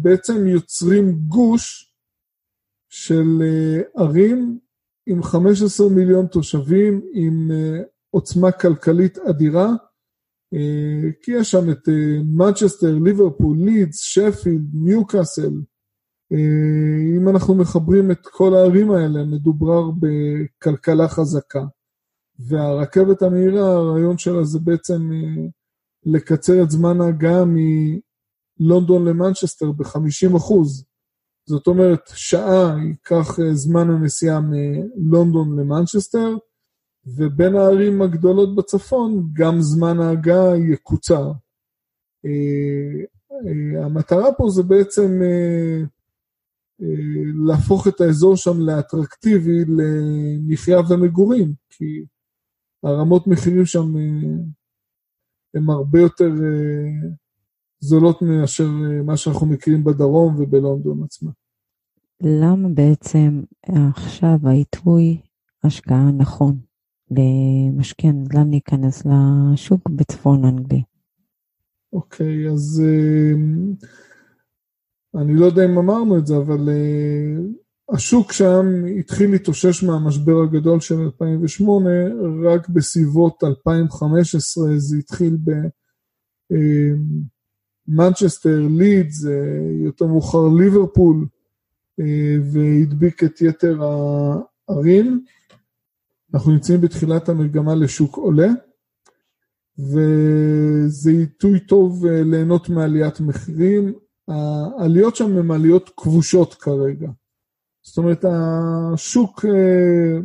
בעצם 0.02 0.48
יוצרים 0.48 1.12
גוש 1.28 1.94
של 2.90 3.42
ערים 3.98 4.60
עם 5.08 5.24
15 5.24 5.90
מיליון 5.90 6.28
תושבים, 6.28 7.02
עם 7.14 7.52
עוצמה 8.10 8.52
כלכלית 8.52 9.18
אדירה, 9.18 9.70
כי 11.22 11.32
יש 11.32 11.52
שם 11.52 11.72
את 11.72 11.90
מנצ'סטר, 12.26 12.96
ליברפול, 13.04 13.58
לידס, 13.58 14.00
שפילד, 14.00 14.66
ניוקאסל, 14.74 15.54
אה, 16.34 17.18
אם 17.18 17.30
אנחנו 17.30 17.56
מחברים 17.56 18.12
את 18.12 18.28
כל 18.28 18.54
הערים 18.54 18.92
האלה, 18.92 19.24
מדובר 19.24 19.92
בכלכלה 20.00 21.08
חזקה. 21.08 21.64
והרכבת 22.40 23.22
המהירה, 23.22 23.72
הרעיון 23.72 24.18
שלה 24.18 24.44
זה 24.44 24.60
בעצם 24.60 25.12
אה, 25.14 25.44
לקצר 26.06 26.64
את 26.64 26.72
זמן 26.72 27.02
ההגעה 27.02 27.44
מלונדון 27.46 29.06
למנצ'סטר 29.08 29.72
ב-50 29.72 30.38
אחוז. 30.38 30.86
זאת 31.50 31.68
אומרת, 31.68 32.02
שעה 32.14 32.76
ייקח 32.88 33.40
אה, 33.40 33.54
זמן 33.54 33.90
הנסיעה 33.90 34.40
מלונדון 34.42 35.60
למנצ'סטר, 35.60 36.36
ובין 37.06 37.56
הערים 37.56 38.02
הגדולות 38.02 38.56
בצפון 38.56 39.30
גם 39.34 39.62
זמן 39.62 40.00
ההגעה 40.00 40.58
יקוצר. 40.58 41.32
המטרה 43.84 44.34
פה 44.38 44.50
זה 44.50 44.64
בעצם 44.64 45.22
להפוך 47.48 47.88
את 47.88 48.02
האזור 48.02 48.36
שם 48.36 48.60
לאטרקטיבי 48.60 49.66
למחיה 49.68 50.80
ומגורים, 50.90 51.54
כי 51.70 52.06
הרמות 52.84 53.28
מחירים 53.28 53.66
שם 53.66 53.96
הן 55.54 55.70
הרבה 55.70 56.00
יותר 56.00 56.32
זולות 57.80 58.22
מאשר 58.22 58.68
מה 59.06 59.18
שאנחנו 59.18 59.48
מכירים 59.48 59.84
בדרום 59.84 60.36
ובלונדון 60.40 61.04
עצמה. 61.04 61.32
למה 62.24 62.70
בעצם 62.70 63.42
עכשיו 63.68 64.38
העיתוי 64.44 65.22
השקעה 65.64 66.12
נכון 66.12 66.60
למשקיע 67.12 68.12
נדל"ן 68.12 68.50
להיכנס 68.50 69.04
לשוק 69.06 69.90
בצפון 69.90 70.46
אנגלי? 70.46 70.84
אוקיי, 71.94 72.48
okay, 72.48 72.52
אז 72.52 72.84
אני 75.16 75.36
לא 75.36 75.46
יודע 75.46 75.66
אם 75.66 75.78
אמרנו 75.78 76.18
את 76.18 76.28
זה, 76.28 76.38
אבל 76.38 76.70
השוק 77.92 78.32
שם 78.32 78.66
התחיל 79.00 79.32
להתאושש 79.32 79.84
מהמשבר 79.84 80.42
הגדול 80.44 80.80
של 80.80 81.00
2008, 81.00 81.90
רק 82.44 82.70
בסביבות 82.70 83.44
2015 83.44 84.78
זה 84.78 84.98
התחיל 84.98 85.38
במנצ'סטר, 87.88 88.68
לידס, 88.70 89.26
יותר 89.84 90.06
מאוחר 90.06 90.48
ליברפול, 90.58 91.26
uh, 92.02 92.04
והדביק 92.52 93.24
את 93.24 93.42
יתר 93.42 93.80
הערים. 93.84 95.24
אנחנו 96.34 96.52
נמצאים 96.52 96.82
בתחילת 96.82 97.30
המגמה 97.30 97.76
לשוק 97.76 98.16
עולה, 98.16 98.50
וזה 99.80 101.12
עיתוי 101.12 101.60
טוב 101.60 102.06
ליהנות 102.06 102.70
מעליית 102.70 103.20
מחירים. 103.20 103.94
העליות 104.28 105.16
שם 105.16 105.38
הן 105.38 105.52
עליות 105.52 105.92
כבושות 105.98 106.54
כרגע. 106.54 107.10
זאת 107.84 107.98
אומרת, 107.98 108.26
השוק 108.94 109.46
אה, 109.46 110.20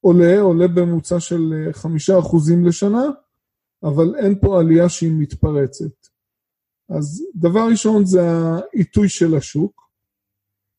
עולה, 0.00 0.40
עולה 0.40 0.68
בממוצע 0.68 1.20
של 1.20 1.52
אה, 1.52 1.72
חמישה 1.72 2.18
אחוזים 2.18 2.66
לשנה, 2.66 3.04
אבל 3.82 4.14
אין 4.16 4.38
פה 4.40 4.60
עלייה 4.60 4.88
שהיא 4.88 5.12
מתפרצת. 5.18 6.06
אז 6.88 7.24
דבר 7.34 7.68
ראשון 7.70 8.04
זה 8.04 8.20
העיתוי 8.22 9.08
של 9.08 9.34
השוק. 9.34 9.80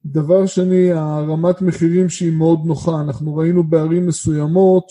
דבר 0.06 0.46
שני, 0.46 0.92
הרמת 0.92 1.62
מחירים 1.62 2.10
שהיא 2.10 2.38
מאוד 2.38 2.60
נוחה. 2.66 3.02
אנחנו 3.02 3.36
ראינו 3.36 3.64
בערים 3.64 4.08
מסוימות 4.08 4.86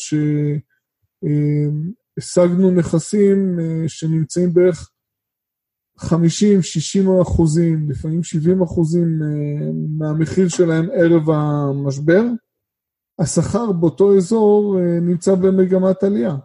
שהשגנו 2.19 2.69
אה, 2.69 2.75
נכסים 2.75 3.59
שנמצאים 3.89 4.53
בערך 4.53 4.91
50-60 6.01 7.23
אחוזים, 7.23 7.91
לפעמים 7.91 8.23
70 8.23 8.63
אחוזים 8.63 9.23
אה, 9.23 9.71
מהמחיר 9.99 10.49
שלהם 10.49 10.89
ערב 10.95 11.31
המשבר, 11.31 12.23
השכר 13.19 13.73
באותו 13.73 14.17
אזור 14.17 14.79
אה, 14.79 15.01
נמצא 15.01 15.35
במגמת 15.35 16.03
עלייה. 16.03 16.37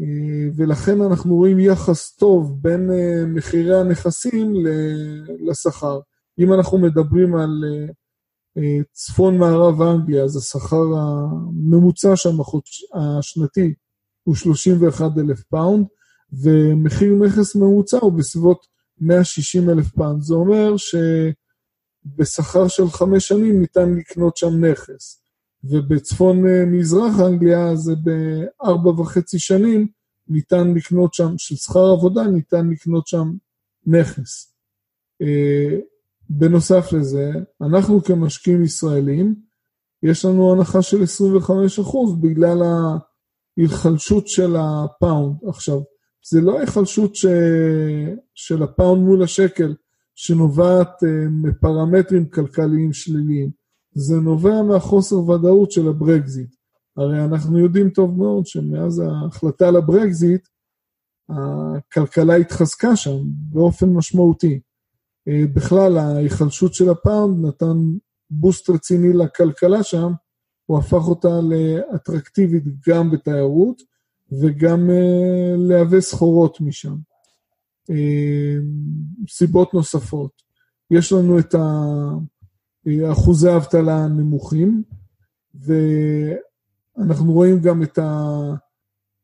אה, 0.00 0.48
ולכן 0.56 1.00
אנחנו 1.00 1.34
רואים 1.36 1.60
יחס 1.60 2.16
טוב 2.16 2.58
בין 2.62 2.90
מחירי 3.26 3.80
הנכסים 3.80 4.54
לשכר. 5.48 6.00
אם 6.38 6.52
אנחנו 6.52 6.78
מדברים 6.78 7.36
על 7.36 7.64
צפון 8.92 9.38
מערב 9.38 9.82
אנגליה, 9.82 10.24
אז 10.24 10.36
השכר 10.36 10.84
הממוצע 10.96 12.16
שם 12.16 12.36
השנתי 12.94 13.74
הוא 14.22 14.34
31 14.34 15.10
אלף 15.18 15.42
פאונד, 15.42 15.86
ומחיר 16.42 17.14
נכס 17.14 17.56
ממוצע 17.56 17.98
הוא 18.00 18.12
בסביבות 18.12 18.66
160 19.00 19.70
אלף 19.70 19.90
פאונד. 19.90 20.22
זה 20.22 20.34
אומר 20.34 20.74
שבשכר 22.06 22.68
של 22.68 22.88
חמש 22.88 23.28
שנים 23.28 23.60
ניתן 23.60 23.94
לקנות 23.94 24.36
שם 24.36 24.64
נכס. 24.64 25.20
ובצפון 25.64 26.46
אה, 26.46 26.64
מזרח 26.66 27.20
אנגליה 27.20 27.76
זה 27.76 27.92
בארבע 27.94 28.90
וחצי 28.90 29.38
שנים 29.38 29.88
ניתן 30.28 30.74
לקנות 30.74 31.14
שם, 31.14 31.34
של 31.38 31.56
שכר 31.56 31.90
עבודה 31.90 32.26
ניתן 32.26 32.68
לקנות 32.68 33.06
שם 33.06 33.32
נכס. 33.86 34.54
אה, 35.22 35.78
בנוסף 36.30 36.92
לזה, 36.92 37.30
אנחנו 37.60 38.04
כמשקיעים 38.04 38.64
ישראלים, 38.64 39.34
יש 40.02 40.24
לנו 40.24 40.52
הנחה 40.52 40.82
של 40.82 41.02
25% 41.02 42.20
בגלל 42.20 42.62
ההיחלשות 43.58 44.28
של 44.28 44.56
הפאונד. 44.56 45.36
עכשיו, 45.48 45.80
זה 46.26 46.40
לא 46.40 46.60
היחלשות 46.60 47.14
ש... 47.14 47.26
של 48.34 48.62
הפאונד 48.62 49.02
מול 49.02 49.22
השקל, 49.22 49.74
שנובעת 50.14 51.02
uh, 51.02 51.06
מפרמטרים 51.30 52.28
כלכליים 52.28 52.92
שליליים, 52.92 53.50
זה 53.94 54.16
נובע 54.16 54.62
מהחוסר 54.62 55.30
ודאות 55.30 55.70
של 55.70 55.88
הברקזיט. 55.88 56.54
הרי 56.96 57.24
אנחנו 57.24 57.58
יודעים 57.58 57.90
טוב 57.90 58.18
מאוד 58.18 58.46
שמאז 58.46 58.98
ההחלטה 58.98 59.68
על 59.68 59.76
הברקזיט, 59.76 60.48
הכלכלה 61.28 62.36
התחזקה 62.36 62.96
שם 62.96 63.18
באופן 63.26 63.88
משמעותי. 63.88 64.60
Uh, 65.28 65.32
בכלל, 65.54 65.98
ההיחלשות 65.98 66.74
של 66.74 66.90
הפאונד 66.90 67.46
נתן 67.46 67.76
בוסט 68.30 68.70
רציני 68.70 69.12
לכלכלה 69.12 69.82
שם, 69.82 70.12
הוא 70.66 70.78
הפך 70.78 71.08
אותה 71.08 71.40
לאטרקטיבית 71.40 72.64
גם 72.88 73.10
בתיירות, 73.10 73.93
וגם 74.40 74.90
uh, 74.90 75.56
להווה 75.56 76.00
סחורות 76.00 76.60
משם. 76.60 76.94
Uh, 77.90 77.94
סיבות 79.28 79.74
נוספות, 79.74 80.42
יש 80.90 81.12
לנו 81.12 81.38
את 81.38 81.54
אה, 81.54 83.12
אחוזי 83.12 83.48
האבטלה 83.48 83.96
הנמוכים, 83.96 84.82
ואנחנו 85.54 87.32
רואים 87.32 87.60
גם 87.60 87.82
את 87.82 87.98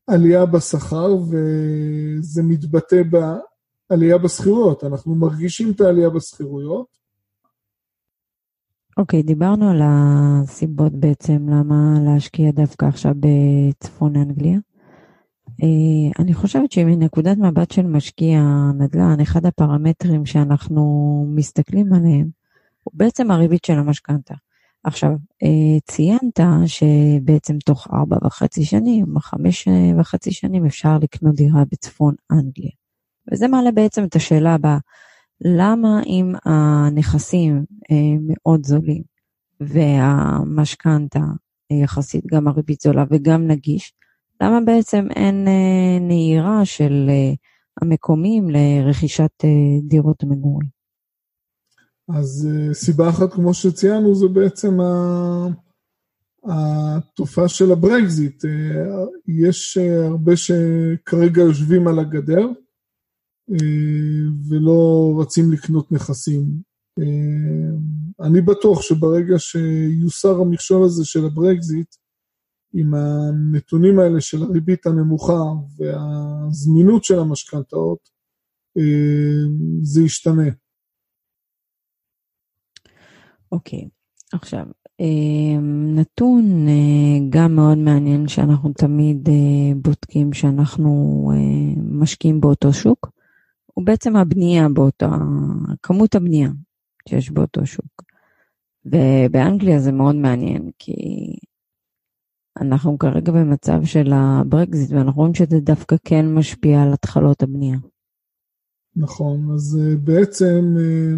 העלייה 0.08 0.46
בשכר, 0.46 1.16
וזה 1.16 2.42
מתבטא 2.42 3.02
בעלייה 3.90 4.18
בשכירויות. 4.18 4.84
אנחנו 4.84 5.14
מרגישים 5.14 5.70
את 5.70 5.80
העלייה 5.80 6.10
בשכירויות. 6.10 6.86
אוקיי, 8.96 9.20
okay, 9.20 9.26
דיברנו 9.26 9.70
על 9.70 9.80
הסיבות 9.84 10.92
בעצם 10.92 11.48
למה 11.48 11.94
להשקיע 12.04 12.50
דווקא 12.50 12.86
עכשיו 12.86 13.14
בצפון 13.20 14.16
אנגליה. 14.16 14.58
אה, 15.62 16.22
אני 16.22 16.34
חושבת 16.34 16.72
שמנקודת 16.72 17.36
מבט 17.36 17.70
של 17.70 17.86
משקיע 17.86 18.40
נדל"ן, 18.78 19.20
אחד 19.20 19.46
הפרמטרים 19.46 20.26
שאנחנו 20.26 21.24
מסתכלים 21.34 21.92
עליהם 21.92 22.28
הוא 22.82 22.92
בעצם 22.94 23.30
הריבית 23.30 23.64
של 23.64 23.78
המשכנתה. 23.78 24.34
עכשיו, 24.84 25.10
אה, 25.42 25.80
ציינת 25.84 26.40
שבעצם 26.66 27.58
תוך 27.64 27.88
ארבע 27.92 28.16
וחצי 28.24 28.64
שנים, 28.64 29.18
חמש 29.18 29.68
וחצי 29.98 30.32
שנים, 30.32 30.66
אפשר 30.66 30.98
לקנות 30.98 31.34
דירה 31.34 31.64
בצפון 31.72 32.14
אנגליה. 32.32 32.70
וזה 33.32 33.48
מעלה 33.48 33.70
בעצם 33.72 34.04
את 34.04 34.16
השאלה 34.16 34.54
הבאה, 34.54 34.78
למה 35.40 36.02
אם 36.06 36.32
הנכסים 36.44 37.64
אה, 37.90 37.96
מאוד 38.20 38.66
זולים 38.66 39.02
והמשכנתה 39.60 41.20
יחסית 41.70 42.26
גם 42.26 42.48
הריבית 42.48 42.80
זולה 42.80 43.04
וגם 43.10 43.46
נגיש, 43.46 43.92
למה 44.42 44.60
בעצם 44.60 45.06
אין 45.16 45.48
אה, 45.48 45.98
נהירה 46.00 46.64
של 46.64 47.06
אה, 47.08 47.32
המקומיים 47.82 48.50
לרכישת 48.50 49.44
אה, 49.44 49.48
דירות 49.88 50.22
המגורים? 50.22 50.68
אז 52.18 52.48
סיבה 52.72 53.08
אחת, 53.08 53.32
כמו 53.32 53.54
שציינו, 53.54 54.14
זה 54.14 54.28
בעצם 54.28 54.78
התופעה 56.44 57.48
של 57.48 57.72
הברקזיט. 57.72 58.44
יש 59.28 59.78
הרבה 60.10 60.32
שכרגע 60.36 61.42
יושבים 61.42 61.88
על 61.88 61.98
הגדר 61.98 62.46
ולא 64.48 65.12
רצים 65.20 65.52
לקנות 65.52 65.92
נכסים. 65.92 66.46
אני 68.20 68.40
בטוח 68.40 68.82
שברגע 68.82 69.38
שיוסר 69.38 70.40
המכשול 70.40 70.84
הזה 70.84 71.04
של 71.04 71.26
הברקזיט, 71.26 71.94
עם 72.74 72.94
הנתונים 72.94 73.98
האלה 73.98 74.20
של 74.20 74.42
הריבית 74.42 74.86
הנמוכה 74.86 75.42
והזמינות 75.76 77.04
של 77.04 77.18
המשכנתאות, 77.18 78.10
אה, 78.78 78.82
זה 79.82 80.02
ישתנה. 80.02 80.50
אוקיי, 83.52 83.88
עכשיו, 84.32 84.66
נתון 85.94 86.66
גם 87.30 87.54
מאוד 87.54 87.78
מעניין 87.78 88.28
שאנחנו 88.28 88.72
תמיד 88.72 89.28
בודקים 89.76 90.32
שאנחנו 90.32 90.92
משקיעים 91.76 92.40
באותו 92.40 92.72
שוק, 92.72 93.10
הוא 93.74 93.86
בעצם 93.86 94.16
הבנייה 94.16 94.68
באותו, 94.68 95.06
כמות 95.82 96.14
הבנייה 96.14 96.50
שיש 97.08 97.30
באותו 97.30 97.66
שוק. 97.66 98.02
ובאנגליה 98.84 99.78
זה 99.78 99.92
מאוד 99.92 100.14
מעניין, 100.14 100.70
כי 100.78 100.94
אנחנו 102.60 102.98
כרגע 102.98 103.32
במצב 103.32 103.84
של 103.84 104.12
הברקזיט, 104.14 104.90
ואנחנו 104.90 105.20
רואים 105.20 105.34
שזה 105.34 105.60
דווקא 105.60 105.96
כן 106.04 106.34
משפיע 106.34 106.82
על 106.82 106.92
התחלות 106.92 107.42
הבנייה. 107.42 107.78
נכון, 108.96 109.52
אז 109.54 109.78
אה, 109.80 109.96
בעצם 109.96 110.74
אה, 110.78 111.16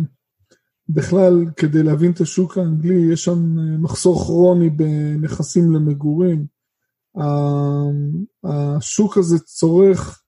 בכלל, 0.89 1.45
כדי 1.57 1.83
להבין 1.83 2.13
את 2.13 2.21
השוק 2.21 2.59
האנגלי, 2.59 3.13
יש 3.13 3.25
שם 3.25 3.59
אה, 3.59 3.79
מחסור 3.79 4.25
כרוני 4.25 4.71
בנכסים 4.71 5.73
למגורים. 5.73 6.47
השוק 8.45 9.19
הזה 9.19 9.39
צורך 9.39 10.23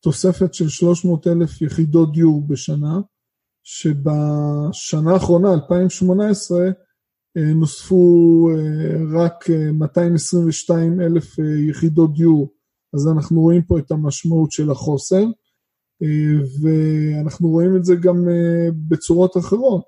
תוספת 0.00 0.54
של 0.54 0.68
300 0.68 1.26
אלף 1.26 1.62
יחידות 1.62 2.12
דיור 2.12 2.46
בשנה, 2.46 3.00
שבשנה 3.62 5.12
האחרונה, 5.12 5.54
2018, 5.54 6.58
אה, 6.58 6.70
נוספו 7.36 8.48
אה, 8.50 9.24
רק 9.24 9.50
222 9.72 11.00
אלף 11.00 11.38
יחידות 11.68 12.14
דיור, 12.14 12.52
אז 12.94 13.08
אנחנו 13.08 13.40
רואים 13.40 13.62
פה 13.62 13.78
את 13.78 13.90
המשמעות 13.90 14.52
של 14.52 14.70
החוסר, 14.70 15.24
ואנחנו 16.62 17.48
רואים 17.48 17.76
את 17.76 17.84
זה 17.84 17.94
גם 17.94 18.28
בצורות 18.88 19.36
אחרות. 19.36 19.84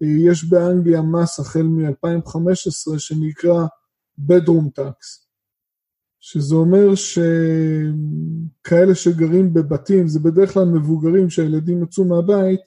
יש 0.00 0.44
באנגליה 0.44 1.02
מס 1.02 1.40
החל 1.40 1.62
מ-2015 1.62 2.98
שנקרא 2.98 3.66
bedroom 4.18 4.78
tax, 4.78 5.26
שזה 6.20 6.54
אומר 6.54 6.94
שכאלה 6.94 8.94
שגרים 8.94 9.54
בבתים, 9.54 10.08
זה 10.08 10.20
בדרך 10.20 10.54
כלל 10.54 10.64
מבוגרים 10.64 11.30
שהילדים 11.30 11.82
יצאו 11.82 12.04
מהבית 12.04 12.60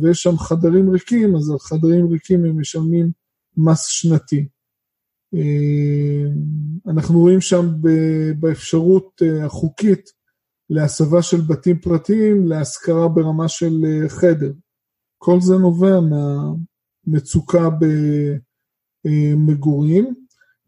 ויש 0.00 0.22
שם 0.22 0.38
חדרים 0.38 0.90
ריקים, 0.90 1.36
אז 1.36 1.50
על 1.50 1.58
חדרים 1.58 2.10
ריקים 2.10 2.44
הם 2.44 2.60
משלמים 2.60 3.10
מס 3.58 3.86
שנתי. 3.86 4.48
אנחנו 6.88 7.18
רואים 7.18 7.40
שם 7.40 7.66
באפשרות 8.40 9.22
החוקית 9.44 10.10
להסבה 10.70 11.22
של 11.22 11.40
בתים 11.40 11.78
פרטיים 11.78 12.46
להשכרה 12.46 13.08
ברמה 13.08 13.48
של 13.48 13.84
חדר. 14.08 14.52
כל 15.18 15.40
זה 15.40 15.54
נובע 15.54 16.00
מהמצוקה 16.00 17.68
במגורים, 19.04 20.14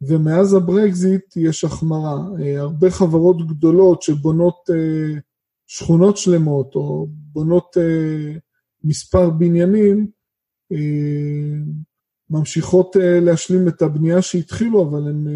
ומאז 0.02 0.54
הברקזיט 0.54 1.36
יש 1.36 1.64
החמרה. 1.64 2.16
הרבה 2.58 2.90
חברות 2.90 3.46
גדולות 3.48 4.02
שבונות 4.02 4.56
אה, 4.70 5.20
שכונות 5.66 6.16
שלמות 6.16 6.74
או 6.74 7.06
בונות 7.10 7.76
אה, 7.76 8.38
מספר 8.84 9.30
בניינים, 9.30 10.06
אה, 10.72 10.78
ממשיכות 12.30 12.96
להשלים 13.00 13.68
את 13.68 13.82
הבנייה 13.82 14.22
שהתחילו, 14.22 14.88
אבל 14.88 15.08
הם, 15.08 15.26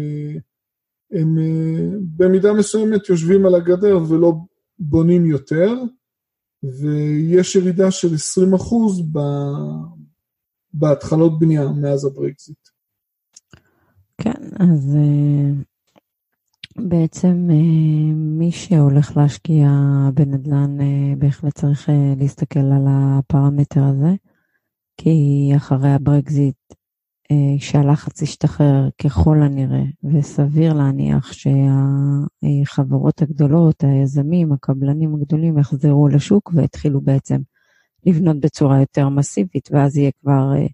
הם 1.11 1.37
במידה 2.17 2.53
מסוימת 2.53 3.09
יושבים 3.09 3.45
על 3.45 3.55
הגדר 3.55 3.97
ולא 4.09 4.33
בונים 4.79 5.25
יותר. 5.25 5.73
ויש 6.65 7.55
ירידה 7.55 7.91
של 7.91 8.07
20% 8.07 8.13
ב... 9.11 9.19
בהתחלות 10.73 11.39
בנייה 11.39 11.67
מאז 11.81 12.05
הברקזיט. 12.05 12.57
כן, 14.21 14.43
אז 14.59 14.95
אה, 14.95 15.51
בעצם 16.75 17.47
אה, 17.51 18.13
מי 18.15 18.51
שהולך 18.51 19.17
להשקיע 19.17 19.69
בנדל"ן 20.13 20.81
אה, 20.81 21.15
בהחלט 21.17 21.53
צריך 21.53 21.89
להסתכל 22.17 22.59
על 22.59 22.85
הפרמטר 22.87 23.83
הזה, 23.83 24.15
כי 24.97 25.51
אחרי 25.57 25.89
הברקזיט 25.89 26.55
אה, 27.31 27.59
שהלחץ 27.59 28.21
ישתחרר 28.21 28.89
ככל 29.03 29.41
הנראה, 29.41 29.83
וסביר 30.03 30.73
להניח 30.73 31.31
שהחברות 31.33 33.21
הגדולות, 33.21 33.83
היזמים, 33.83 34.51
הקבלנים 34.51 35.15
הגדולים 35.15 35.57
יחזרו 35.57 36.07
לשוק 36.07 36.51
ויתחילו 36.55 37.01
בעצם 37.01 37.41
לבנות 38.05 38.39
בצורה 38.39 38.79
יותר 38.79 39.09
מסיבית, 39.09 39.69
ואז 39.71 39.97
יהיה 39.97 40.11
כבר, 40.21 40.53
אה, 40.55 40.67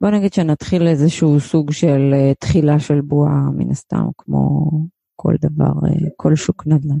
בוא 0.00 0.10
נגיד 0.10 0.32
שנתחיל 0.32 0.86
איזשהו 0.86 1.40
סוג 1.40 1.72
של 1.72 2.10
אה, 2.14 2.32
תחילה 2.34 2.80
של 2.80 3.00
בועה, 3.00 3.50
מן 3.56 3.70
הסתם, 3.70 4.04
כמו 4.18 4.70
כל 5.16 5.34
דבר, 5.40 5.72
כל 6.16 6.36
שוק 6.36 6.66
נדל"ן. 6.66 6.98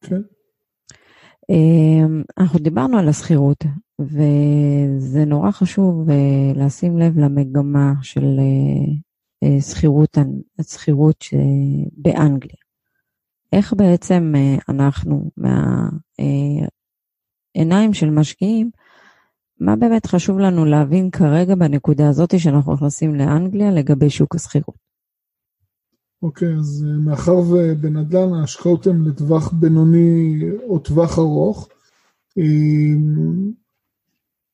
כן. 0.00 0.20
אנחנו 2.38 2.58
דיברנו 2.58 2.98
על 2.98 3.08
השכירות, 3.08 3.64
וזה 4.00 5.24
נורא 5.26 5.50
חשוב 5.50 6.10
אה, 6.10 6.52
לשים 6.54 6.98
לב 6.98 7.18
למגמה 7.18 7.92
של 8.02 8.24
אה, 8.38 8.44
אה, 9.44 9.60
שכירות 10.62 11.24
באנגליה. 11.92 12.56
איך 13.52 13.74
בעצם 13.76 14.32
אנחנו 14.68 15.30
מהעיניים 17.56 17.94
של 17.94 18.10
משקיעים, 18.10 18.70
מה 19.60 19.76
באמת 19.76 20.06
חשוב 20.06 20.38
לנו 20.38 20.64
להבין 20.64 21.10
כרגע 21.10 21.54
בנקודה 21.54 22.08
הזאת 22.08 22.40
שאנחנו 22.40 22.72
נכנסים 22.74 23.14
לאנגליה 23.14 23.70
לגבי 23.70 24.10
שוק 24.10 24.34
השכירות? 24.34 24.89
אוקיי, 26.22 26.54
אז 26.54 26.84
מאחר 27.04 27.38
ובנדל"ן 27.38 28.32
ההשקעות 28.32 28.86
הן 28.86 29.04
לטווח 29.04 29.52
בינוני 29.52 30.40
או 30.68 30.78
טווח 30.78 31.18
ארוך, 31.18 31.68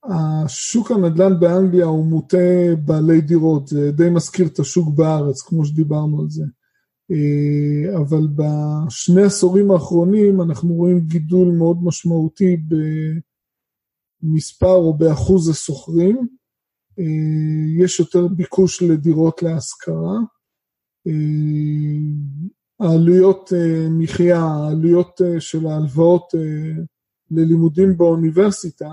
השוק 0.05 0.91
הנדל"ן 0.91 1.41
באנגליה 1.41 1.85
הוא 1.85 2.07
מוטה 2.07 2.75
בעלי 2.85 3.21
דירות, 3.21 3.69
זה 3.69 3.93
די 3.93 4.11
מזכיר 4.11 4.47
את 4.47 4.59
השוק 4.59 4.89
בארץ, 4.95 5.43
כמו 5.43 5.65
שדיברנו 5.65 6.21
על 6.21 6.31
זה. 6.31 6.45
אה, 7.11 7.97
אבל 7.97 8.29
בשני 8.37 9.23
עשורים 9.23 9.71
האחרונים 9.71 10.41
אנחנו 10.43 10.75
רואים 10.75 11.01
גידול 11.01 11.49
מאוד 11.49 11.85
משמעותי 11.85 12.57
במספר 14.23 14.75
או 14.75 14.95
באחוז 14.95 15.49
השוכרים. 15.49 16.27
אה, 16.99 17.05
יש 17.85 18.01
יותר 18.01 18.29
ביקוש 18.29 18.83
לדירות 18.83 19.43
להשכרה. 19.43 20.19
אה, 21.07 21.12
העלויות 22.81 23.53
מחיה, 23.90 24.40
העלויות 24.40 25.21
של 25.38 25.66
ההלוואות 25.66 26.33
ללימודים 27.31 27.97
באוניברסיטה, 27.97 28.90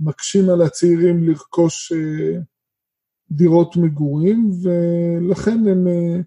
מקשים 0.00 0.50
על 0.50 0.62
הצעירים 0.62 1.24
לרכוש 1.24 1.92
אה, 1.92 2.38
דירות 3.30 3.76
מגורים, 3.76 4.50
ולכן 4.62 5.68
הם 5.68 5.88
אה, 5.88 6.20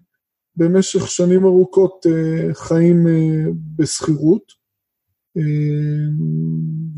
במשך 0.56 1.08
שנים 1.10 1.44
ארוכות 1.44 2.06
אה, 2.06 2.54
חיים 2.54 3.06
בשכירות. 3.76 4.66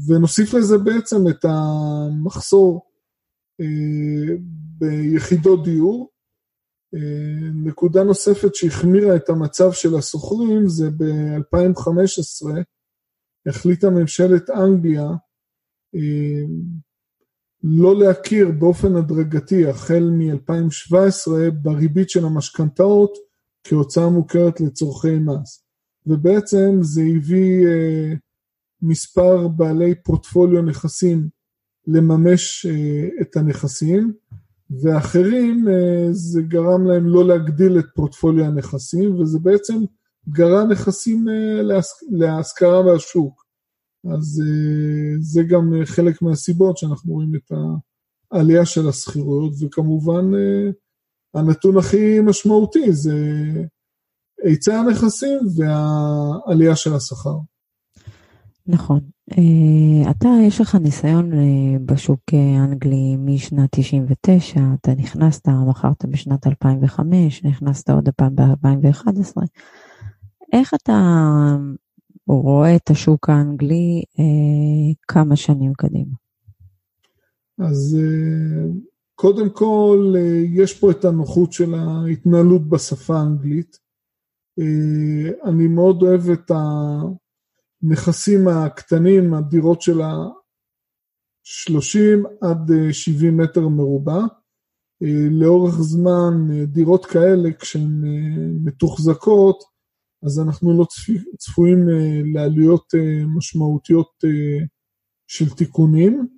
ונוסיף 0.09 0.55
לזה 0.55 0.79
בעצם 0.79 1.29
את 1.29 1.45
המחסור 1.45 2.91
ביחידות 4.79 5.65
דיור. 5.65 6.11
נקודה 7.55 8.05
נוספת 8.05 8.55
שהחמירה 8.55 9.17
את 9.17 9.29
המצב 9.29 9.73
של 9.73 9.95
השוכרים 9.95 10.69
זה 10.69 10.91
ב-2015 10.91 12.47
החליטה 13.47 13.91
ממשלת 13.91 14.51
אנגליה 14.51 15.07
לא 17.63 17.99
להכיר 17.99 18.51
באופן 18.59 18.97
הדרגתי 18.97 19.67
החל 19.67 20.11
מ-2017 20.11 21.51
בריבית 21.63 22.11
של 22.11 22.25
המשכנתאות 22.25 23.19
כהוצאה 23.65 24.09
מוכרת 24.09 24.61
לצורכי 24.61 25.19
מס. 25.19 25.65
ובעצם 26.07 26.79
זה 26.81 27.03
הביא 27.17 27.67
אה, 27.67 28.13
מספר 28.83 29.49
בעלי 29.49 29.95
פורטפוליו 30.03 30.63
נכסים 30.63 31.29
לממש 31.87 32.67
אה, 32.67 33.09
את 33.21 33.37
הנכסים, 33.37 34.13
ואחרים 34.71 35.69
אה, 35.69 36.09
זה 36.13 36.43
גרם 36.43 36.87
להם 36.87 37.07
לא 37.07 37.27
להגדיל 37.27 37.79
את 37.79 37.87
פורטפוליו 37.95 38.45
הנכסים, 38.45 39.21
וזה 39.21 39.39
בעצם 39.39 39.75
גרע 40.29 40.65
נכסים 40.65 41.29
אה, 41.29 41.79
להשכרה 42.11 42.83
מהשוק. 42.83 43.45
אז 44.05 44.43
אה, 44.47 45.17
זה 45.21 45.43
גם 45.43 45.73
חלק 45.85 46.23
מהסיבות 46.23 46.79
שאנחנו 46.79 47.13
רואים 47.13 47.33
את 47.35 47.53
העלייה 48.33 48.67
של 48.67 48.89
השכירויות, 48.89 49.53
וכמובן 49.61 50.25
הנתון 51.35 51.79
הכי 51.79 52.21
משמעותי 52.21 52.93
זה 52.93 53.15
היצע 54.45 54.79
הנכסים 54.79 55.39
והעלייה 55.57 56.77
של 56.77 56.95
השכר. 56.95 57.37
נכון, 58.67 59.01
אתה, 60.11 60.29
יש 60.43 60.61
לך 60.61 60.75
ניסיון 60.75 61.33
אה, 61.33 61.79
בשוק 61.87 62.21
האנגלי 62.33 63.17
משנת 63.19 63.69
99, 63.73 64.61
אתה 64.81 64.95
נכנסת, 64.95 65.49
מכרת 65.49 66.05
בשנת 66.05 66.47
2005, 66.47 67.45
נכנסת 67.45 67.91
עוד 67.91 68.09
פעם 68.17 68.37
ב-2011. 68.37 69.37
איך 70.53 70.75
אתה 70.75 70.97
רואה 72.27 72.77
את 72.77 72.91
השוק 72.91 73.29
האנגלי 73.29 74.03
אה, 74.19 74.95
כמה 75.09 75.37
שנים 75.37 75.73
קדימה? 75.75 76.15
אז 77.59 77.99
קודם 79.15 79.51
כל, 79.51 80.15
יש 80.55 80.79
פה 80.81 80.91
את 80.91 81.05
הנוחות 81.05 81.53
של 81.53 81.75
ההתנהלות 81.75 82.69
בשפה 82.69 83.17
האנגלית. 83.17 83.79
אני 85.45 85.67
מאוד 85.67 86.03
אוהב 86.03 86.31
את 86.31 86.51
ה... 86.51 87.01
הנכסים 87.83 88.49
הקטנים, 88.49 89.35
הדירות 89.35 89.83
של 89.83 90.01
ה-30 90.01 90.49
עד 92.41 92.71
70 92.93 93.37
מטר 93.37 93.69
מרובע. 93.69 94.21
אה, 95.03 95.29
לאורך 95.31 95.75
זמן 95.75 96.47
אה, 96.51 96.65
דירות 96.65 97.07
כאלה 97.07 97.53
כשהן 97.59 98.05
אה, 98.05 98.47
מתוחזקות, 98.65 99.59
אז 100.25 100.41
אנחנו 100.41 100.79
לא 100.79 100.87
צפויים 101.39 101.79
לעלויות 102.35 102.85
משמעותיות 103.37 104.11
של 105.27 105.51
תיקונים. 105.51 106.29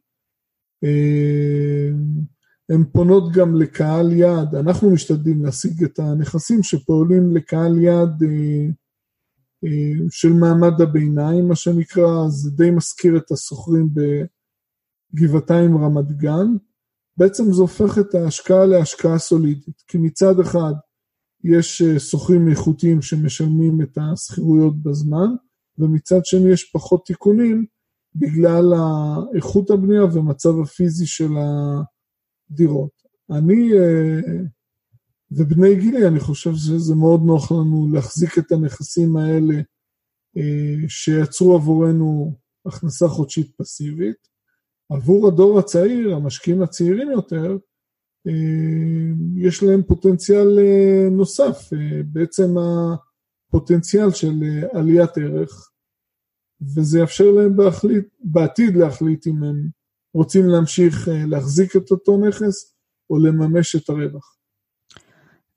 הן 2.71 2.85
פונות 2.93 3.33
גם 3.33 3.55
לקהל 3.55 4.13
יעד, 4.13 4.55
אנחנו 4.55 4.91
משתדלים 4.91 5.45
להשיג 5.45 5.85
את 5.85 5.99
הנכסים 5.99 6.63
שפועלים 6.63 7.37
לקהל 7.37 7.79
יעד 7.79 8.23
אה, 8.23 8.67
של 10.11 10.33
מעמד 10.33 10.81
הביניים, 10.81 11.49
מה 11.49 11.55
שנקרא, 11.55 12.29
זה 12.29 12.51
די 12.51 12.71
מזכיר 12.71 13.17
את 13.17 13.31
הסוחרים 13.31 13.89
בגבעתיים 15.15 15.77
רמת 15.77 16.13
גן. 16.13 16.47
בעצם 17.17 17.53
זה 17.53 17.63
הופך 17.63 17.99
את 17.99 18.15
ההשקעה 18.15 18.67
להשקעה 18.67 19.19
סולידית, 19.19 19.83
כי 19.89 19.99
מצד 19.99 20.41
אחד 20.41 20.73
יש 21.45 21.83
אה, 21.83 21.99
שוכרים 21.99 22.49
איכותיים 22.49 23.03
שמשלמים 23.03 23.83
את 23.83 23.99
השכירויות 23.99 24.83
בזמן, 24.83 25.29
ומצד 25.79 26.25
שני 26.25 26.51
יש 26.51 26.65
פחות 26.65 27.07
תיקונים 27.07 27.67
בגלל 28.15 28.65
איכות 29.35 29.71
הבנייה 29.71 30.05
ומצב 30.05 30.51
הפיזי 30.63 31.07
של 31.07 31.31
הדירות. 32.51 32.91
אני 33.31 33.73
אה, 33.73 34.21
ובני 35.33 35.75
גילי, 35.75 36.07
אני 36.09 36.21
חושב 36.21 36.55
שזה 36.55 36.95
מאוד 36.95 37.23
נוח 37.23 37.53
לנו 37.53 37.89
להחזיק 37.93 38.39
את 38.39 38.53
הנכסים 38.53 39.17
האלה 39.17 39.55
אה, 40.37 40.89
שיצרו 40.89 41.55
עבורנו 41.55 42.39
הכנסה 42.67 43.09
חודשית 43.09 43.51
פסיבית. 43.57 44.31
עבור 44.93 45.29
הדור 45.29 45.59
הצעיר, 45.59 46.15
המשקיעים 46.15 46.63
הצעירים 46.63 47.11
יותר, 47.11 47.57
אה, 48.27 49.13
יש 49.37 49.63
להם 49.63 49.83
פוטנציאל 49.83 50.59
אה, 50.59 51.09
נוסף, 51.11 51.71
בעצם 52.13 52.55
הפוטנציאל 52.59 54.11
של 54.11 54.43
עליית 54.73 55.19
ערך, 55.19 55.71
וזה 56.77 56.99
יאפשר 56.99 57.31
להם 57.31 57.57
בהחליט, 57.57 58.05
בעתיד 58.21 58.77
להחליט 58.77 59.27
אם 59.27 59.43
הם 59.43 59.69
רוצים 60.15 60.49
להמשיך 60.49 61.09
להחזיק 61.27 61.77
את 61.77 61.91
אותו 61.91 62.29
נכס 62.29 62.75
או 63.11 63.19
לממש 63.19 63.77
את 63.77 63.89
הרווח. 63.89 64.40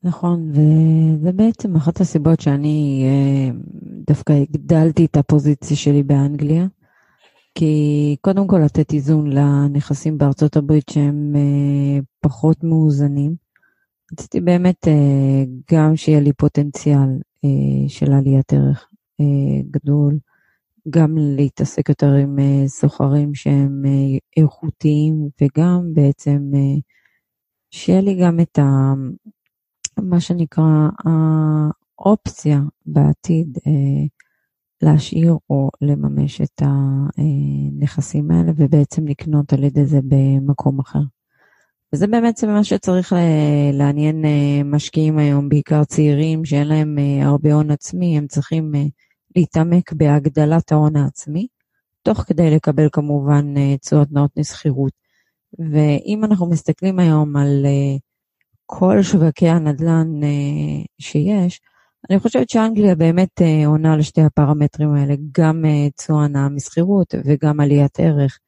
נכון, 0.05 0.51
וזה 0.51 1.31
בעצם 1.31 1.75
אחת 1.75 2.01
הסיבות 2.01 2.39
שאני 2.39 3.05
אה, 3.05 3.51
דווקא 4.07 4.33
הגדלתי 4.33 5.05
את 5.05 5.17
הפוזיציה 5.17 5.77
שלי 5.77 6.03
באנגליה, 6.03 6.65
כי 7.55 8.15
קודם 8.21 8.47
כל 8.47 8.59
לתת 8.65 8.93
איזון 8.93 9.31
לנכסים 9.31 10.17
בארצות 10.17 10.57
הברית 10.57 10.89
שהם 10.89 11.33
אה, 11.35 11.99
פחות 12.21 12.63
מאוזנים. 12.63 13.35
רציתי 14.11 14.41
באמת 14.41 14.87
אה, 14.87 15.43
גם 15.71 15.95
שיהיה 15.95 16.19
לי 16.19 16.33
פוטנציאל 16.33 17.09
של 17.87 18.11
עליית 18.11 18.53
ערך 18.53 18.89
גדול, 19.71 20.19
גם 20.89 21.17
להתעסק 21.17 21.89
יותר 21.89 22.13
עם 22.13 22.39
סוחרים 22.67 23.35
שהם 23.35 23.83
איכותיים, 24.37 25.29
וגם 25.41 25.93
בעצם 25.93 26.51
שיהיה 27.71 28.01
לי 28.01 28.15
גם 28.21 28.39
את 28.39 28.59
ה... 28.59 28.93
מה 30.03 30.19
שנקרא 30.19 30.89
האופציה 31.99 32.59
בעתיד 32.85 33.57
אה, 33.67 34.05
להשאיר 34.81 35.37
או 35.49 35.69
לממש 35.81 36.41
את 36.41 36.61
הנכסים 37.17 38.31
האלה 38.31 38.51
ובעצם 38.55 39.07
לקנות 39.07 39.53
על 39.53 39.63
ידי 39.63 39.85
זה 39.85 39.99
במקום 40.07 40.79
אחר. 40.79 40.99
וזה 41.93 42.07
בעצם 42.07 42.49
מה 42.49 42.63
שצריך 42.63 43.15
לעניין 43.73 44.25
אה, 44.25 44.63
משקיעים 44.65 45.17
היום, 45.17 45.49
בעיקר 45.49 45.83
צעירים 45.83 46.45
שאין 46.45 46.67
להם 46.67 46.97
אה, 46.99 47.25
הרבה 47.25 47.53
הון 47.53 47.71
עצמי, 47.71 48.17
הם 48.17 48.27
צריכים 48.27 48.71
להתעמק 49.35 49.93
בהגדלת 49.93 50.71
ההון 50.71 50.95
העצמי, 50.95 51.47
תוך 52.03 52.19
כדי 52.19 52.55
לקבל 52.55 52.87
כמובן 52.91 53.75
תשואות 53.77 54.11
נאות 54.11 54.31
נסחירות. 54.37 54.93
ואם 55.59 56.23
אנחנו 56.23 56.49
מסתכלים 56.49 56.99
היום 56.99 57.35
על 57.35 57.65
כל 58.79 59.01
שווקי 59.01 59.49
הנדל"ן 59.49 60.23
אה, 60.23 60.83
שיש, 60.99 61.61
אני 62.09 62.19
חושבת 62.19 62.49
שאנגליה 62.49 62.95
באמת 62.95 63.41
אה, 63.41 63.67
עונה 63.67 63.97
לשתי 63.97 64.21
הפרמטרים 64.21 64.95
האלה, 64.95 65.13
גם 65.31 65.65
אה, 65.65 66.27
נאה 66.27 66.49
משכירות 66.49 67.15
וגם 67.25 67.59
עליית 67.59 67.99
ערך. 67.99 68.39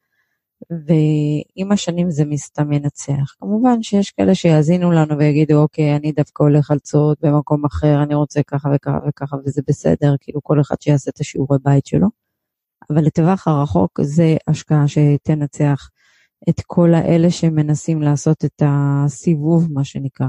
ועם 0.70 1.72
השנים 1.72 2.10
זה 2.10 2.24
מסתם 2.24 2.72
ינצח. 2.72 3.34
כמובן 3.40 3.82
שיש 3.82 4.10
כאלה 4.10 4.34
שיאזינו 4.34 4.92
לנו 4.92 5.18
ויגידו, 5.18 5.62
אוקיי, 5.62 5.96
אני 5.96 6.12
דווקא 6.12 6.42
הולך 6.42 6.70
על 6.70 6.78
צורות 6.78 7.18
במקום 7.22 7.64
אחר, 7.64 8.02
אני 8.02 8.14
רוצה 8.14 8.40
ככה 8.42 8.68
וככה 8.74 8.98
וככה, 9.08 9.36
וזה 9.44 9.62
בסדר, 9.68 10.14
כאילו 10.20 10.40
כל 10.42 10.60
אחד 10.60 10.76
שיעשה 10.80 11.10
את 11.10 11.20
השיעורי 11.20 11.58
בית 11.62 11.86
שלו. 11.86 12.08
אבל 12.90 13.02
לטווח 13.02 13.48
הרחוק 13.48 14.00
זה 14.02 14.36
השקעה 14.48 14.84
שתנצח 14.88 15.88
את 16.48 16.60
כל 16.66 16.94
האלה 16.94 17.30
שמנסים 17.30 18.02
לעשות 18.02 18.44
את 18.44 18.62
הסיבוב, 18.66 19.72
מה 19.72 19.84
שנקרא. 19.84 20.26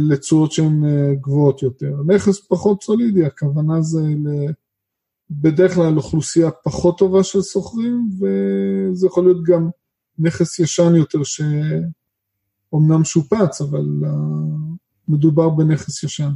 לתשואות 0.00 0.52
שהן 0.52 0.84
אה, 0.84 1.14
גבוהות 1.14 1.62
יותר. 1.62 1.94
נכס 2.06 2.40
פחות 2.48 2.82
סולידי, 2.82 3.24
הכוונה 3.24 3.82
זה 3.82 4.00
בדרך 5.30 5.74
כלל 5.74 5.96
אוכלוסייה 5.96 6.50
פחות 6.50 6.98
טובה 6.98 7.24
של 7.24 7.42
שוכרים, 7.42 8.10
וזה 8.20 9.06
יכול 9.06 9.24
להיות 9.24 9.44
גם 9.44 9.70
נכס 10.18 10.58
ישן 10.58 10.94
יותר 10.94 11.18
שאומנם 11.22 13.04
שופץ, 13.04 13.60
אבל 13.60 13.86
מדובר 15.08 15.48
בנכס 15.48 16.02
ישן. 16.02 16.30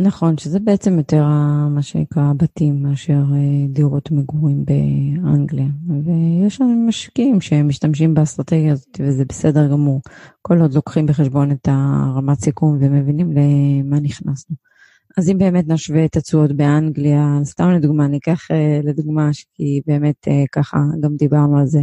נכון, 0.00 0.38
שזה 0.38 0.60
בעצם 0.60 0.98
יותר 0.98 1.24
מה 1.70 1.82
שנקרא 1.82 2.32
בתים 2.36 2.82
מאשר 2.82 3.12
אה, 3.12 3.66
דירות 3.68 4.10
מגורים 4.10 4.64
באנגליה. 4.64 5.68
ויש 6.04 6.60
לנו 6.60 6.86
משקיעים 6.86 7.40
שמשתמשים 7.40 8.14
באסטרטגיה 8.14 8.72
הזאת, 8.72 9.00
וזה 9.00 9.24
בסדר 9.24 9.68
גמור. 9.70 10.00
כל 10.42 10.60
עוד 10.60 10.74
לוקחים 10.74 11.06
בחשבון 11.06 11.50
את 11.50 11.68
הרמת 11.70 12.40
סיכום 12.40 12.78
ומבינים 12.80 13.32
למה 13.32 14.00
נכנסנו. 14.00 14.56
אז 15.18 15.30
אם 15.30 15.38
באמת 15.38 15.64
נשווה 15.68 16.04
את 16.04 16.16
התשואות 16.16 16.52
באנגליה, 16.52 17.38
סתם 17.44 17.70
לדוגמה, 17.70 18.06
ניקח 18.06 18.50
אה, 18.50 18.80
לדוגמה, 18.84 19.30
כי 19.54 19.80
באמת 19.86 20.28
אה, 20.28 20.44
ככה 20.52 20.78
גם 21.00 21.16
דיברנו 21.16 21.58
על 21.58 21.66
זה, 21.66 21.80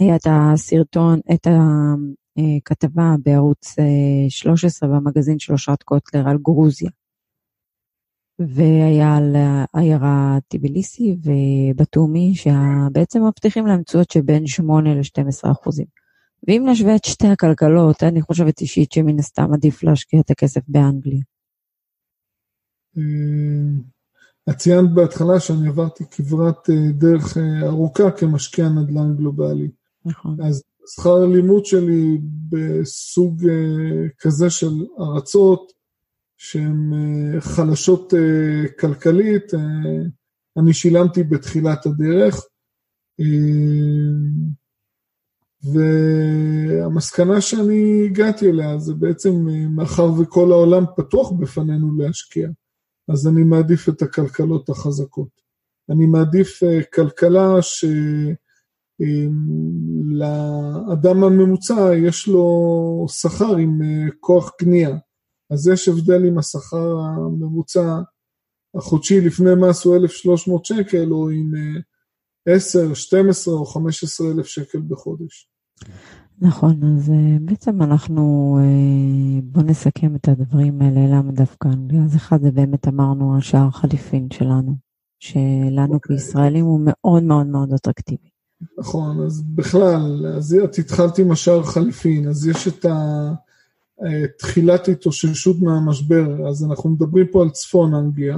היה 0.00 0.16
את 0.16 0.26
הסרטון, 0.30 1.20
את 1.34 1.46
הכתבה 2.36 3.14
בערוץ 3.24 3.74
13 4.28 4.88
במגזין 4.88 5.38
של 5.38 5.52
אושרת 5.52 5.82
קוטלר 5.82 6.28
על 6.28 6.38
גרוזיה. 6.42 6.90
והיה 8.48 9.16
על 9.16 9.36
העיירה 9.36 10.38
טיביליסי 10.48 11.16
ובתומי, 11.22 12.34
שבעצם 12.34 13.26
מבטיחים 13.26 13.66
להם 13.66 13.82
תשואות 13.82 14.10
שבין 14.10 14.46
8 14.46 14.94
ל-12 14.94 15.52
אחוזים. 15.52 15.86
ואם 16.48 16.66
נשווה 16.68 16.96
את 16.96 17.04
שתי 17.04 17.26
הכלכלות, 17.26 18.02
אני 18.02 18.22
חושבת 18.22 18.60
אישית 18.60 18.92
שמן 18.92 19.18
הסתם 19.18 19.52
עדיף 19.52 19.82
להשקיע 19.82 20.20
את 20.20 20.30
הכסף 20.30 20.60
באנגליה. 20.68 21.20
את 24.50 24.56
ציינת 24.56 24.94
בהתחלה 24.94 25.40
שאני 25.40 25.68
עברתי 25.68 26.04
כברת 26.10 26.70
אה, 26.70 26.92
דרך 26.92 27.36
אה, 27.36 27.68
ארוכה 27.68 28.10
כמשקיע 28.10 28.68
נדל"ן 28.68 29.16
גלובלי. 29.16 29.70
נכון. 30.04 30.40
אז 30.40 30.62
שכר 30.86 31.22
הלימוד 31.22 31.64
שלי 31.64 32.18
בסוג 32.48 33.48
אה, 33.48 34.08
כזה 34.18 34.50
של 34.50 34.86
ארצות, 35.00 35.72
שהן 36.44 36.92
אה, 36.94 37.40
חלשות 37.40 38.14
אה, 38.14 38.68
כלכלית, 38.80 39.54
אה, 39.54 39.60
אני 40.56 40.74
שילמתי 40.74 41.22
בתחילת 41.22 41.86
הדרך. 41.86 42.46
והמסקנה 45.62 47.40
שאני 47.40 48.02
הגעתי 48.04 48.50
אליה 48.50 48.78
זה 48.78 48.94
בעצם 48.94 49.46
מאחר 49.70 50.20
וכל 50.20 50.52
העולם 50.52 50.84
פתוח 50.96 51.32
בפנינו 51.32 51.98
להשקיע, 51.98 52.48
אז 53.08 53.28
אני 53.28 53.44
מעדיף 53.44 53.88
את 53.88 54.02
הכלכלות 54.02 54.68
החזקות. 54.68 55.42
אני 55.90 56.06
מעדיף 56.06 56.60
כלכלה 56.94 57.56
שלאדם 57.62 58.34
הממוצע 61.24 61.90
יש 61.96 62.28
לו 62.28 63.06
שכר 63.08 63.56
עם 63.56 63.80
כוח 64.20 64.50
קנייה. 64.58 64.96
אז 65.52 65.68
יש 65.68 65.88
הבדל 65.88 66.26
אם 66.28 66.38
השכר 66.38 66.98
הממוצע 66.98 68.00
החודשי 68.74 69.20
לפני 69.20 69.50
מס 69.54 69.84
הוא 69.84 69.96
1,300 69.96 70.64
שקל, 70.64 71.12
או 71.12 71.30
עם 71.30 71.52
10, 72.48 72.94
12 72.94 73.54
או 73.54 73.66
15 73.66 74.30
אלף 74.30 74.46
שקל 74.46 74.78
בחודש. 74.88 75.48
נכון, 76.40 76.80
אז 76.84 77.10
אה, 77.10 77.36
בעצם 77.40 77.82
אנחנו, 77.82 78.58
אה, 78.60 79.40
בואו 79.42 79.64
נסכם 79.64 80.16
את 80.16 80.28
הדברים 80.28 80.82
האלה, 80.82 81.00
למה 81.06 81.32
דווקא 81.32 81.68
אנגליה? 81.68 82.04
אז 82.04 82.16
אחד 82.16 82.42
זה 82.42 82.50
באמת 82.50 82.88
אמרנו 82.88 83.34
על 83.34 83.40
שער 83.40 83.70
חליפין 83.70 84.28
שלנו, 84.32 84.74
שלנו 85.18 85.92
okay. 85.92 85.94
אוקיי. 85.94 86.16
כישראלים 86.16 86.64
הוא 86.64 86.80
מאוד 86.84 87.22
מאוד 87.22 87.46
מאוד 87.46 87.72
אטרקטיבי. 87.72 88.28
נכון, 88.78 89.26
אז 89.26 89.42
בכלל, 89.42 90.26
אז 90.36 90.56
את 90.64 90.78
התחלת 90.78 91.18
עם 91.18 91.32
השער 91.32 91.62
חליפין, 91.62 92.28
אז 92.28 92.46
יש 92.46 92.68
את 92.68 92.84
ה... 92.84 93.32
תחילת 94.38 94.88
התאוששות 94.88 95.56
מהמשבר, 95.60 96.48
אז 96.48 96.64
אנחנו 96.64 96.90
מדברים 96.90 97.26
פה 97.32 97.42
על 97.42 97.50
צפון 97.50 97.94
אנגליה. 97.94 98.36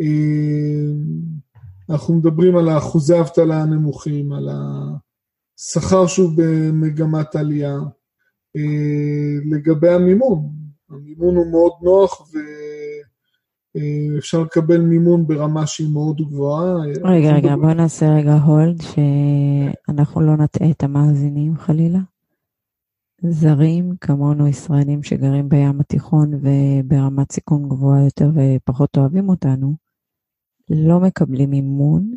אה, 0.00 0.92
אנחנו 1.90 2.14
מדברים 2.14 2.56
על 2.56 2.68
האחוזי 2.68 3.14
האבטלה 3.14 3.62
הנמוכים, 3.62 4.32
על 4.32 4.48
השכר 5.58 6.06
שהוא 6.06 6.32
במגמת 6.36 7.36
עלייה. 7.36 7.76
אה, 8.56 9.38
לגבי 9.44 9.88
המימון, 9.88 10.48
המימון 10.90 11.36
הוא 11.36 11.50
מאוד 11.50 11.72
נוח 11.82 12.28
ואפשר 13.74 14.42
לקבל 14.42 14.80
מימון 14.80 15.26
ברמה 15.26 15.66
שהיא 15.66 15.92
מאוד 15.92 16.16
גבוהה. 16.16 16.74
רגע, 17.04 17.32
רגע, 17.32 17.56
בוא 17.56 17.72
נעשה 17.72 18.14
רגע 18.14 18.34
הולד, 18.34 18.82
שאנחנו 18.82 20.20
לא 20.20 20.36
נטעה 20.36 20.70
את 20.70 20.82
המאזינים 20.82 21.56
חלילה. 21.56 21.98
זרים 23.22 23.92
כמונו 24.00 24.48
ישראלים 24.48 25.02
שגרים 25.02 25.48
בים 25.48 25.80
התיכון 25.80 26.30
וברמת 26.34 27.32
סיכון 27.32 27.68
גבוהה 27.68 28.04
יותר 28.04 28.30
ופחות 28.34 28.96
אוהבים 28.96 29.28
אותנו, 29.28 29.76
לא 30.70 31.00
מקבלים 31.00 31.52
אימון, 31.52 32.14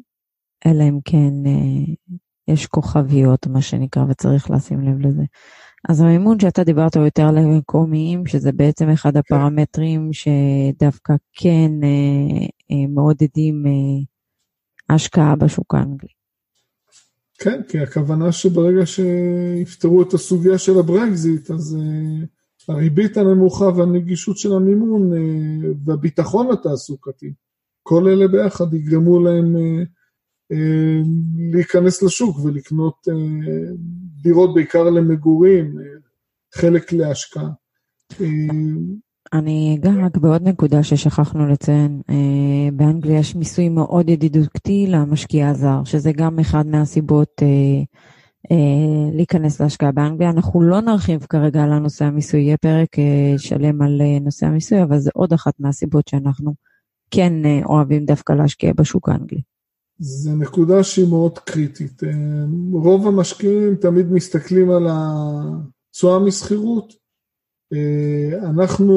אלא 0.66 0.84
אם 0.84 1.00
כן 1.06 1.34
אה, 1.46 1.94
יש 2.48 2.68
כוכביות, 2.68 3.48
מה 3.48 3.62
שנקרא, 3.62 4.04
וצריך 4.10 4.52
לשים 4.52 4.82
לב 4.82 5.00
לזה. 5.00 5.24
אז 5.90 6.02
המימון 6.02 6.40
שאתה 6.40 6.64
דיברת 6.64 6.96
הוא 6.96 7.06
יותר 7.06 7.32
למקומיים, 7.32 8.26
שזה 8.26 8.52
בעצם 8.52 8.90
אחד 8.90 9.14
כן. 9.14 9.20
הפרמטרים 9.20 10.10
שדווקא 10.14 11.14
כן 11.34 11.72
אה, 11.84 12.48
אה, 12.72 12.88
מעודדים 12.90 13.64
אה, 13.68 14.96
השקעה 14.96 15.36
בשוק 15.36 15.76
האנגלי. 15.76 16.21
כן, 17.44 17.62
כי 17.68 17.80
הכוונה 17.80 18.32
שברגע 18.32 18.86
שיפתרו 18.86 20.02
את 20.02 20.14
הסוגיה 20.14 20.58
של 20.58 20.80
הברקזיט, 20.80 21.52
אז 21.52 21.78
uh, 21.80 22.74
הריבית 22.74 23.18
הנמוכה 23.18 23.66
והנגישות 23.66 24.38
של 24.38 24.54
המימון 24.54 25.14
uh, 25.14 25.76
והביטחון 25.86 26.52
התעסוקתי, 26.52 27.34
כל 27.84 28.08
אלה 28.08 28.28
ביחד 28.28 28.74
יגרמו 28.74 29.20
להם 29.20 29.56
uh, 29.56 29.86
uh, 30.54 31.08
להיכנס 31.54 32.04
לשוק 32.04 32.38
ולקנות 32.40 33.08
uh, 33.08 33.14
דירות 34.24 34.54
בעיקר 34.56 34.84
למגורים, 34.84 35.78
uh, 35.78 36.60
חלק 36.60 36.94
להשקעה. 36.94 37.50
Uh, 38.14 38.26
אני 39.34 39.78
אגע 39.80 39.92
רק 40.06 40.18
בעוד 40.18 40.48
נקודה 40.48 40.84
ששכחנו 40.84 41.48
לציין. 41.48 42.02
אה, 42.10 42.70
באנגליה 42.74 43.20
יש 43.20 43.36
מיסוי 43.36 43.70
מאוד 43.70 44.10
ידידותי 44.10 44.88
למשקיע 44.88 45.50
הזר, 45.50 45.84
שזה 45.84 46.12
גם 46.12 46.40
אחד 46.40 46.68
מהסיבות 46.68 47.42
אה, 47.42 47.48
אה, 48.52 49.12
להיכנס 49.14 49.62
להשקעה 49.62 49.92
באנגליה. 49.92 50.30
אנחנו 50.30 50.62
לא 50.62 50.82
נרחיב 50.82 51.26
כרגע 51.30 51.64
על 51.64 51.74
הנושא 51.74 52.06
המיסוי, 52.06 52.42
יהיה 52.42 52.58
פרק 52.58 52.88
שלם 53.38 53.82
על 53.82 54.02
נושא 54.22 54.46
המיסוי, 54.46 54.84
אבל 54.84 55.00
זה 55.00 55.10
עוד 55.14 55.34
אחת 55.34 55.54
מהסיבות 55.60 56.08
שאנחנו 56.08 56.54
כן 57.12 57.34
אוהבים 57.66 58.06
דווקא 58.06 58.34
להשקיע 58.34 58.74
בשוק 58.74 59.10
האנגלי. 59.10 59.42
זו 60.00 60.36
נקודה 60.36 60.84
שהיא 60.84 61.10
מאוד 61.10 61.40
קריטית. 61.40 62.02
רוב 62.74 63.08
המשקיעים 63.08 63.76
תמיד 63.76 64.12
מסתכלים 64.12 64.72
על 64.72 64.88
התשואה 64.90 66.20
משכירות, 66.20 67.01
אנחנו 68.44 68.96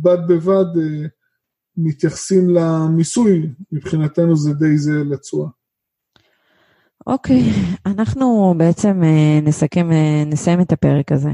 בד 0.00 0.18
בבד 0.28 0.64
אה, 0.76 1.06
מתייחסים 1.76 2.50
למיסוי, 2.50 3.50
מבחינתנו 3.72 4.36
זה 4.36 4.54
די 4.54 4.78
זה 4.78 5.04
לתשואה. 5.10 5.48
אוקיי, 7.06 7.42
okay, 7.42 7.76
אנחנו 7.86 8.54
בעצם 8.56 9.02
אה, 9.04 9.40
נסכם, 9.42 9.88
נסיים 10.26 10.60
את 10.60 10.72
הפרק 10.72 11.12
הזה. 11.12 11.30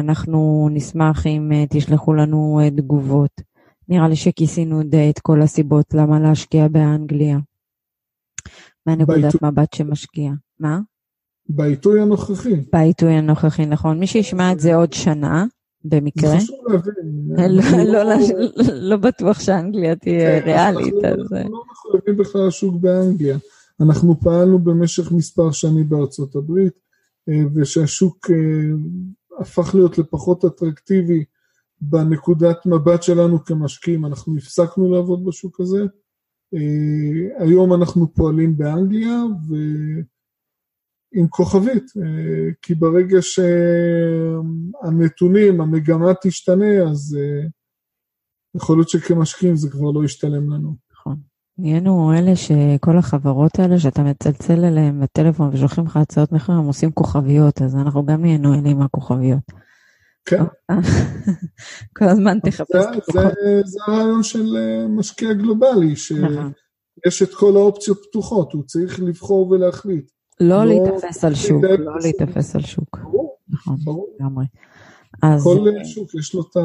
אנחנו 0.00 0.68
נשמח 0.72 1.26
אם 1.26 1.52
תשלחו 1.70 2.14
לנו 2.14 2.60
תגובות. 2.76 3.40
נראה 3.88 4.08
לי 4.08 4.16
שכיסינו 4.16 4.82
די 4.82 5.10
את 5.10 5.18
כל 5.18 5.42
הסיבות 5.42 5.94
למה 5.94 6.20
להשקיע 6.20 6.68
באנגליה. 6.68 7.38
מהנקודת 8.86 9.42
מבט 9.42 9.74
שמשקיע. 9.74 10.32
מה? 10.60 10.80
בעיתוי 11.48 12.00
הנוכחי. 12.00 12.64
בעיתוי 12.72 13.12
הנוכחי, 13.12 13.66
נכון. 13.66 13.98
מי 13.98 14.06
שישמע 14.06 14.52
את 14.52 14.60
זה 14.60 14.74
עוד 14.74 14.92
שנה, 14.92 15.44
במקרה. 15.84 16.30
זה 16.30 16.36
חשוב 16.36 16.58
להבין. 16.68 17.92
לא, 17.92 18.02
לא, 18.02 18.14
לא 18.72 18.96
בטוח 18.96 19.40
שאנגליה 19.40 19.96
תהיה 19.96 20.40
כן, 20.40 20.46
ריאלית. 20.46 20.94
אנחנו 21.04 21.50
לא 21.50 21.62
מחויבים 21.70 22.16
בכלל 22.16 22.46
לשוק 22.46 22.74
באנגליה. 22.80 23.38
אנחנו 23.80 24.20
פעלנו 24.20 24.58
במשך 24.58 25.12
מספר 25.12 25.50
שנים 25.50 25.88
בארצות 25.88 26.36
הברית, 26.36 26.72
ושהשוק 27.54 28.30
הפך 29.38 29.74
להיות 29.74 29.98
לפחות 29.98 30.44
אטרקטיבי 30.44 31.24
בנקודת 31.80 32.66
מבט 32.66 33.02
שלנו 33.02 33.44
כמשקיעים, 33.44 34.06
אנחנו 34.06 34.36
הפסקנו 34.36 34.92
לעבוד 34.92 35.24
בשוק 35.24 35.60
הזה. 35.60 35.84
היום 37.38 37.74
אנחנו 37.74 38.14
פועלים 38.14 38.56
באנגליה 38.56 39.22
ועם 41.16 41.28
כוכבית, 41.28 41.92
כי 42.62 42.74
ברגע 42.74 43.18
שהנתונים, 44.82 45.60
המגמה 45.60 46.12
תשתנה, 46.22 46.82
אז 46.90 47.18
יכול 48.56 48.76
להיות 48.76 48.88
שכמשקיעים 48.88 49.56
זה 49.56 49.70
כבר 49.70 49.90
לא 49.90 50.04
ישתלם 50.04 50.52
לנו. 50.52 50.76
נכון. 50.92 51.16
נהיינו 51.58 52.12
אלה 52.12 52.36
שכל 52.36 52.98
החברות 52.98 53.58
האלה 53.58 53.78
שאתה 53.78 54.02
מצלצל 54.02 54.64
אליהם 54.64 55.00
בטלפון 55.00 55.50
ושולחים 55.52 55.84
לך 55.84 55.96
הצעות 55.96 56.32
מחיר, 56.32 56.54
הם 56.54 56.66
עושים 56.66 56.92
כוכביות, 56.92 57.62
אז 57.62 57.76
אנחנו 57.76 58.06
גם 58.06 58.20
נהיינו 58.20 58.54
אלה 58.54 58.68
עם 58.68 58.82
הכוכביות. 58.82 59.52
כן. 60.24 60.42
כל 61.98 62.04
הזמן 62.04 62.38
תחפש 62.40 62.84
כוכביות. 62.94 63.32
זה 63.64 63.80
הרעיון 63.86 64.22
של 64.22 64.56
אה, 64.56 64.88
משקיע 64.88 65.32
גלובלי, 65.32 65.92
נכון. 65.92 66.52
שיש 67.04 67.22
את 67.22 67.34
כל 67.34 67.56
האופציות 67.56 67.98
פתוחות, 68.08 68.52
הוא 68.52 68.62
צריך 68.64 69.00
לבחור 69.00 69.50
ולהחליט. 69.50 70.10
לא, 70.40 70.48
לא 70.48 70.66
להיתפס 70.66 71.24
על 71.24 71.34
שוק, 71.34 71.64
לא 71.78 71.98
להיתפס 72.02 72.56
על 72.56 72.62
שוק. 72.62 72.98
נכון, 73.48 73.76
ברור. 73.84 74.08
כל 75.20 75.84
שוק 75.84 76.14
יש 76.14 76.34
לו 76.34 76.40
את 76.40 76.56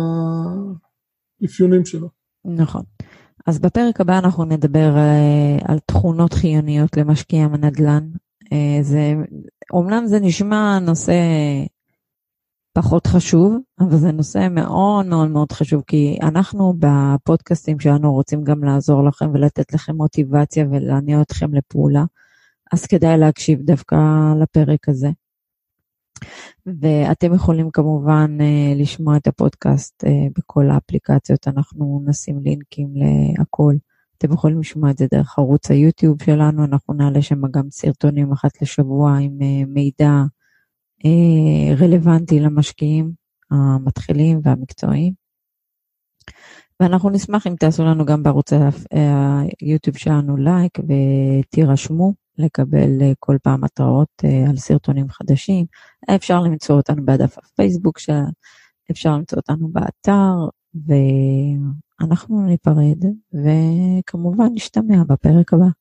האפיונים 1.42 1.86
שלו. 1.86 2.10
נכון. 2.46 2.84
אז 3.48 3.60
בפרק 3.60 4.02
הבא 4.02 4.18
אנחנו 4.18 4.46
נדבר 4.46 4.96
uh, 4.96 5.66
על 5.72 5.80
תכונות 5.80 6.34
חיוניות 6.34 6.98
למשקיע 6.98 7.46
הנדל"ן. 7.46 8.10
Uh, 8.44 8.48
זה, 8.82 9.14
אומנם 9.74 10.06
זה 10.06 10.20
נשמע 10.20 10.80
נושא 10.80 11.14
פחות 12.74 13.08
חשוב, 13.08 13.58
אבל 13.80 13.98
זה 13.98 14.12
נושא 14.12 14.48
מאוד 14.52 15.06
מאוד 15.06 15.30
מאוד 15.30 15.52
חשוב, 15.52 15.84
כי 15.88 16.18
אנחנו 16.22 16.74
בפודקאסטים 16.80 17.80
שלנו 17.80 18.14
רוצים 18.14 18.44
גם 18.44 18.64
לעזור 18.64 19.04
לכם 19.04 19.30
ולתת 19.34 19.74
לכם 19.74 19.96
מוטיבציה 19.96 20.66
ולהניע 20.72 21.22
אתכם 21.22 21.54
לפעולה, 21.54 22.04
אז 22.72 22.86
כדאי 22.86 23.18
להקשיב 23.18 23.62
דווקא 23.62 23.96
לפרק 24.42 24.90
הזה. 24.90 25.10
ואתם 26.66 27.34
יכולים 27.34 27.72
כמובן 27.72 28.38
uh, 28.40 28.82
לשמוע 28.82 29.18
את 29.18 29.28
הפודקאסט 29.28 30.04
uh, 30.04 30.08
בכל 30.38 30.70
האפליקציות, 30.70 31.48
אנחנו 31.48 32.04
נשים 32.06 32.40
לינקים 32.40 32.94
להכל. 32.96 33.74
אתם 34.18 34.34
יכולים 34.34 34.60
לשמוע 34.60 34.92
את 34.92 34.98
זה 34.98 35.08
דרך 35.14 35.40
ערוץ 35.40 35.72
היוטיוב 35.72 36.24
שלנו, 36.24 36.64
אנחנו 36.64 36.94
נעלה 36.94 37.22
שם 37.22 37.48
גם 37.52 37.70
סרטונים 37.72 38.32
אחת 38.32 38.62
לשבוע 38.62 39.18
עם 39.18 39.38
uh, 39.40 39.66
מידע 39.68 40.12
רלוונטי 41.80 42.40
למשקיעים 42.40 43.12
המתחילים 43.52 44.40
והמקצועיים. 44.44 45.14
ואנחנו 46.80 47.10
נשמח 47.10 47.48
אם 47.48 47.56
תעשו 47.60 47.86
לנו 47.86 48.06
גם 48.06 48.24
בערוץ 48.24 48.54
היוטיוב 49.62 49.98
שלנו 49.98 50.38
לייק 50.38 50.78
ותירשמו. 50.80 52.21
לקבל 52.38 53.02
אה, 53.02 53.12
כל 53.20 53.38
פעם 53.44 53.64
התראות 53.64 54.10
אה, 54.24 54.50
על 54.50 54.58
סרטונים 54.58 55.10
חדשים. 55.10 55.66
אפשר 56.16 56.40
למצוא 56.40 56.76
אותנו 56.76 57.06
בדף 57.06 57.38
הפייסבוק 57.38 58.00
שלנו, 58.00 58.32
אפשר 58.92 59.18
למצוא 59.18 59.38
אותנו 59.38 59.68
באתר, 59.72 60.34
ואנחנו 60.86 62.42
ניפרד, 62.46 63.04
וכמובן 63.34 64.48
נשתמע 64.54 65.04
בפרק 65.08 65.54
הבא. 65.54 65.81